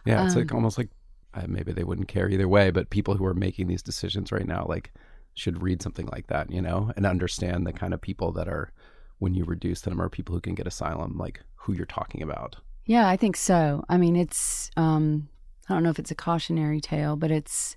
[0.04, 0.90] Yeah, it's Um, like almost like
[1.32, 4.46] uh, maybe they wouldn't care either way, but people who are making these decisions right
[4.46, 4.92] now, like,
[5.34, 8.72] should read something like that, you know, and understand the kind of people that are,
[9.18, 12.56] when you reduce them, are people who can get asylum, like who you're talking about.
[12.86, 13.84] Yeah, I think so.
[13.88, 15.28] I mean, it's um,
[15.68, 17.76] I don't know if it's a cautionary tale, but it's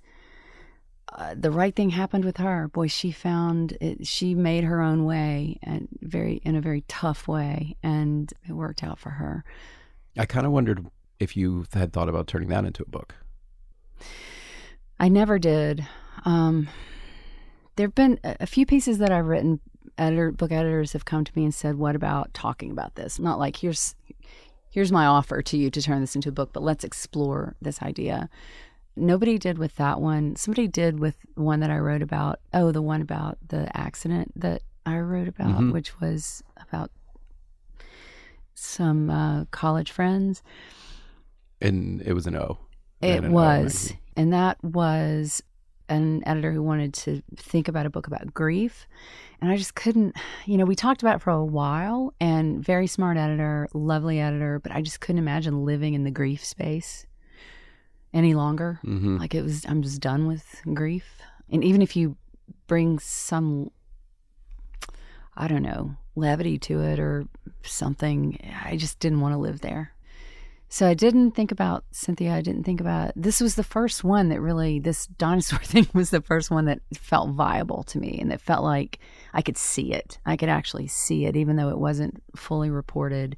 [1.10, 2.68] uh, the right thing happened with her.
[2.68, 4.06] Boy, she found it.
[4.06, 8.84] She made her own way, and very in a very tough way, and it worked
[8.84, 9.44] out for her.
[10.18, 10.86] I kind of wondered
[11.18, 13.14] if you had thought about turning that into a book.
[15.00, 15.86] I never did.
[16.24, 16.68] Um,
[17.78, 19.60] there've been a few pieces that I've written.
[19.96, 23.38] Editor, book editors have come to me and said, "What about talking about this?" Not
[23.38, 23.94] like here's
[24.70, 27.80] here's my offer to you to turn this into a book, but let's explore this
[27.82, 28.28] idea.
[28.96, 30.36] Nobody did with that one.
[30.36, 32.40] Somebody did with one that I wrote about.
[32.52, 35.72] Oh, the one about the accident that I wrote about, Mhm.
[35.72, 36.90] which was about
[38.54, 40.42] some uh, college friends.
[41.60, 42.58] And it was an O.
[43.00, 43.90] It an O, was.
[43.92, 44.00] right?
[44.16, 45.42] And that was
[45.88, 48.86] an editor who wanted to think about a book about grief.
[49.40, 50.16] And I just couldn't,
[50.46, 54.58] you know, we talked about it for a while and very smart editor, lovely editor,
[54.58, 57.06] but I just couldn't imagine living in the grief space
[58.12, 58.80] any longer.
[58.84, 59.18] Mhm.
[59.18, 61.20] Like it was, I'm just done with grief.
[61.50, 62.16] And even if you
[62.66, 63.70] bring some,
[65.36, 67.26] I don't know, levity to it or
[67.62, 69.92] something, I just didn't want to live there.
[70.70, 72.34] So I didn't think about Cynthia.
[72.34, 76.10] I didn't think about this was the first one that really this dinosaur thing was
[76.10, 78.98] the first one that felt viable to me and that felt like
[79.32, 80.18] I could see it.
[80.26, 83.36] I could actually see it, even though it wasn't fully reported,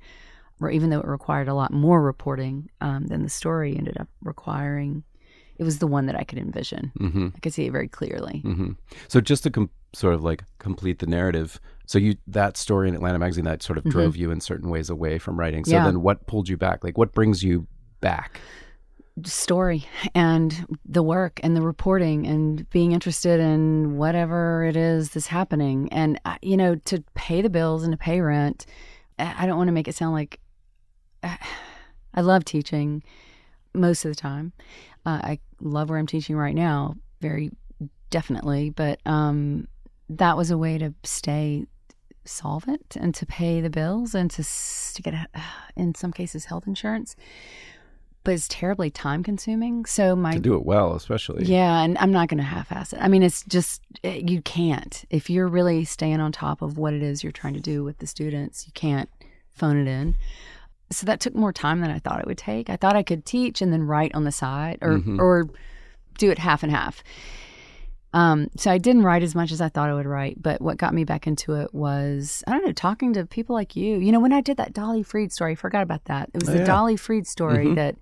[0.60, 4.08] or even though it required a lot more reporting um, than the story ended up
[4.22, 5.04] requiring.
[5.56, 6.90] It was the one that I could envision.
[6.98, 7.28] Mm-hmm.
[7.36, 8.40] I could see it very clearly.
[8.40, 8.72] hmm
[9.08, 11.60] So just to com- sort of like complete the narrative,
[11.90, 14.90] so you that story in Atlanta magazine that sort of drove you in certain ways
[14.90, 15.64] away from writing.
[15.64, 15.86] So Mm-hmm.
[15.86, 15.90] Yeah.
[15.90, 16.84] then, what pulled you back?
[16.84, 17.66] Like, what brings you
[18.00, 18.40] back?
[19.24, 25.26] story and the work and the reporting and being interested in whatever it is that's
[25.26, 28.64] happening and uh, you know to pay the bills and to pay rent
[29.18, 30.40] i I don't want to make it sound like
[31.22, 33.02] i love teaching
[33.74, 34.54] most of the time
[35.04, 37.50] uh, i love where i'm teaching right now very
[38.08, 39.68] definitely but um
[40.08, 41.66] that was a way to stay
[42.24, 44.42] solvent and to pay the bills and to,
[44.94, 45.14] to get
[45.76, 47.16] in some cases health insurance
[48.22, 49.86] but it's terribly time consuming.
[49.86, 51.46] So my To do it well, especially.
[51.46, 52.98] yeah, and I'm not going to half-ass it.
[53.00, 56.92] I mean, it's just eh, you can't if you're really staying on top of what
[56.92, 58.66] it is you're trying to do with the students.
[58.66, 59.08] You can't
[59.48, 60.16] phone it in.
[60.92, 62.68] So that took more time than I thought it would take.
[62.68, 65.18] I thought I could teach and then write on the side, or Mhm.
[65.18, 65.48] or
[66.18, 67.02] do it half and half.
[68.12, 70.78] Um, so I didn't write as much as I thought I would write, but what
[70.78, 73.98] got me back into it was I don't know talking to people like you.
[73.98, 76.28] You know, when I did that Dolly Freed story, I forgot about that.
[76.34, 76.64] It was Oh, the yeah.
[76.64, 77.74] Dolly Freed story Mhm.
[77.76, 77.96] that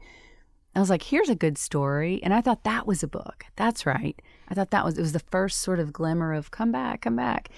[0.74, 2.20] I was like, here's a good story.
[2.22, 3.44] And I thought that was a book.
[3.56, 4.20] That's right.
[4.48, 7.16] I thought that was, it was the first sort of glimmer of come back, come
[7.16, 7.50] back.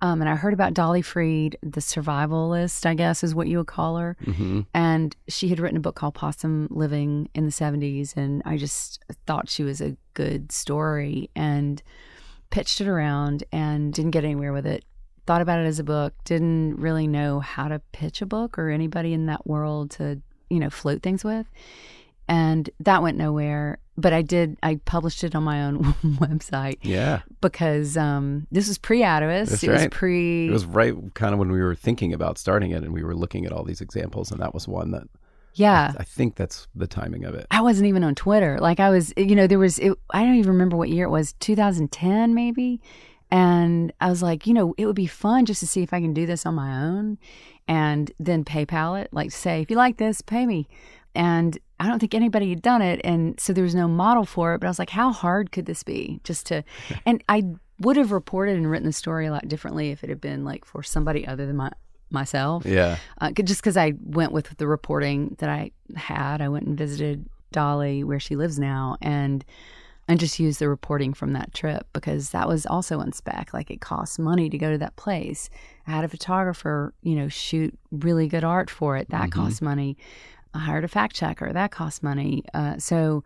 [0.00, 3.66] Um, and I heard about Dolly Freed, the survivalist, I guess is what you would
[3.66, 4.16] call her.
[4.24, 8.16] hmm And she had written a book called Possum Living in the 70s.
[8.16, 11.82] And I just thought she was a good story and
[12.50, 14.84] pitched it around and didn't get anywhere with it.
[15.26, 18.68] Thought about it as a book, didn't really know how to pitch a book or
[18.68, 20.20] anybody in that world to,
[20.50, 21.46] you know, float things with.
[22.28, 23.78] And that went nowhere.
[23.96, 27.20] But I did, I published it on my own website Yeah.
[27.40, 29.50] because um, this was pre Atavist.
[29.50, 29.90] That's It was right.
[29.90, 30.48] pre.
[30.48, 33.14] It was right kind of when we were thinking about starting it and we were
[33.14, 35.04] looking at all these examples, and that was one that
[35.54, 35.92] yeah.
[35.96, 37.46] I think that's the timing of it.
[37.50, 38.58] I wasn't even on Twitter.
[38.60, 41.10] Like I was, you know, there was, it, I don't even remember what year it
[41.10, 42.80] was, 2010 maybe.
[43.30, 46.00] And I was like, you know, it would be fun just to see if I
[46.00, 47.18] can do this on my own
[47.66, 50.68] and then PayPal it, like say, if you like this, pay me.
[51.14, 53.00] And I don't think anybody had done it.
[53.04, 54.60] And so there was no model for it.
[54.60, 56.64] But I was like, how hard could this be just to,
[57.06, 57.44] and I
[57.80, 60.64] would have reported and written the story a lot differently if it had been like
[60.64, 61.70] for somebody other than my
[62.10, 62.64] myself.
[62.64, 62.96] Yeah.
[63.20, 67.28] Uh, just because I went with the reporting that I had, I went and visited
[67.52, 69.44] Dolly where she lives now, and
[70.06, 73.54] and just used the reporting from that trip because that was also on spec.
[73.54, 75.48] Like it costs money to go to that place.
[75.86, 79.08] I had a photographer, you know, shoot really good art for it.
[79.10, 79.96] That costs money.
[80.54, 81.52] I hired a fact checker.
[81.52, 82.44] That costs money.
[82.54, 83.22] Uh, so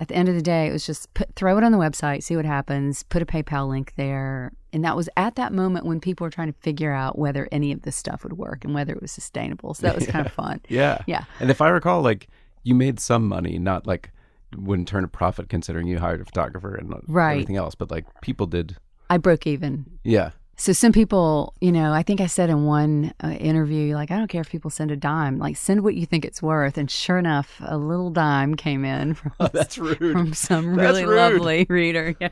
[0.00, 2.22] at the end of the day, it was just put, throw it on the website,
[2.22, 4.52] see what happens, put a PayPal link there.
[4.72, 7.72] And that was at that moment when people were trying to figure out whether any
[7.72, 9.74] of this stuff would work and whether it was sustainable.
[9.74, 10.60] So that was kind of fun.
[10.68, 11.02] Yeah.
[11.06, 11.24] Yeah.
[11.40, 12.28] And if I recall, like
[12.62, 14.12] you made some money, not like
[14.56, 17.32] wouldn't turn a profit considering you hired a photographer and Right.
[17.32, 18.76] everything else, but like people did.
[19.10, 19.84] I broke even.
[20.04, 20.30] Yeah.
[20.60, 24.16] So some people, you know, I think I said in one uh, interview, like, I
[24.16, 26.76] don't care if people send a dime, like, send what you think it's worth.
[26.76, 29.98] And sure enough, a little dime came in from, That's rude.
[29.98, 31.16] from some That's really rude.
[31.16, 32.14] lovely reader.
[32.20, 32.30] Yeah.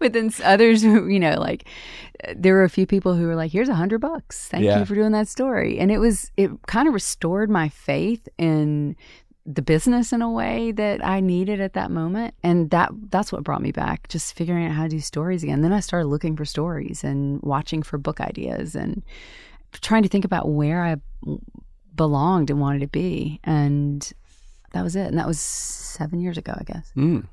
[0.00, 1.68] but then others, you know, like,
[2.26, 4.48] uh, there were a few people who were like, here's a hundred bucks.
[4.48, 4.80] Thank Yeah.
[4.80, 5.78] you for doing that story.
[5.78, 8.96] And it was, it kind of restored my faith in
[9.50, 12.34] the business in a way that I needed at that moment.
[12.42, 15.62] And that that's what brought me back, just figuring out how to do stories again.
[15.62, 19.02] Then I started looking for stories and watching for book ideas and
[19.72, 20.96] trying to think about where I
[21.94, 23.40] belonged and wanted to be.
[23.42, 24.12] And
[24.72, 25.06] that was it.
[25.06, 26.92] And that was seven years ago, I guess.
[26.94, 27.26] Mm.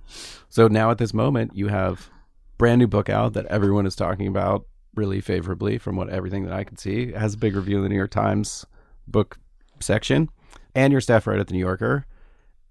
[0.49, 2.09] So now at this moment, you have
[2.57, 6.53] brand new book out that everyone is talking about really favorably from what everything that
[6.53, 7.03] I can see.
[7.03, 8.66] It has a big review in the New York Times
[9.05, 9.38] book
[9.82, 10.30] section,
[10.76, 12.05] and your staff write at the New Yorker,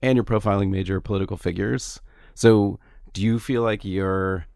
[0.02, 2.00] and you're profiling major political figures.
[2.34, 2.78] So
[3.12, 4.46] do you feel like you're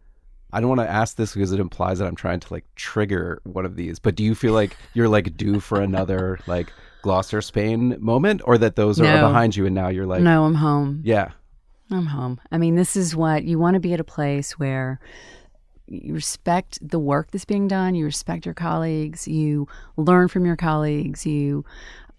[0.51, 3.39] I don't want to ask this because it implies that I'm trying to like trigger
[3.43, 6.73] one of these, but do you feel like you're like due for another like
[7.03, 9.27] Gloucester Spain moment or that those are No.
[9.27, 11.01] behind you and now you're like no, I'm home.
[11.05, 11.31] yeah.
[11.91, 12.39] I'm home.
[12.51, 14.99] I mean, this is what you want to be at a place where
[15.87, 20.55] you respect the work that's being done, you respect your colleagues, you learn from your
[20.55, 21.65] colleagues, you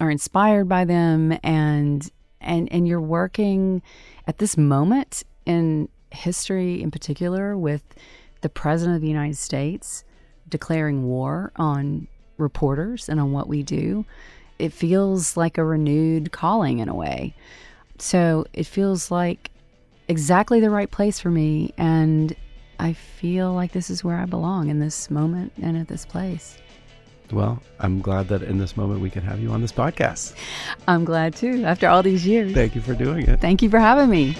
[0.00, 3.82] are inspired by them and and and you're working
[4.26, 7.82] at this moment in history in particular with
[8.40, 10.04] the president of the United States
[10.48, 14.04] declaring war on reporters and on what we do.
[14.58, 17.34] It feels like a renewed calling in a way.
[17.98, 19.50] So it feels like
[20.08, 21.72] exactly the right place for me.
[21.78, 22.34] And
[22.78, 26.58] I feel like this is where I belong in this moment and at this place.
[27.32, 30.34] Well, I'm glad that in this moment we can have you on this podcast.
[30.88, 32.52] I'm glad too, after all these years.
[32.52, 33.40] Thank you for doing it.
[33.40, 34.36] Thank you for having me.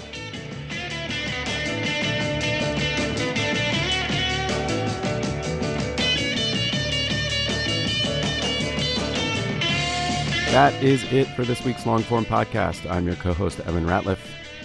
[10.51, 12.91] That is it for this week's Longform podcast.
[12.91, 14.19] I'm your co host, Evan Ratliff.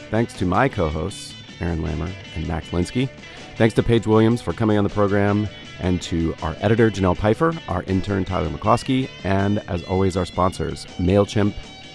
[0.10, 3.08] Thanks to my co hosts, Aaron Lammer and Max Linsky.
[3.58, 5.48] Thanks to Paige Williams for coming on the program,
[5.80, 10.86] and to our editor, Janelle Pfeiffer, our intern, Tyler McCloskey, and as always, our sponsors,
[11.00, 11.54] MailChimp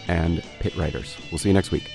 [0.08, 1.16] and Pitt Writers.
[1.30, 1.90] We'll see you next week.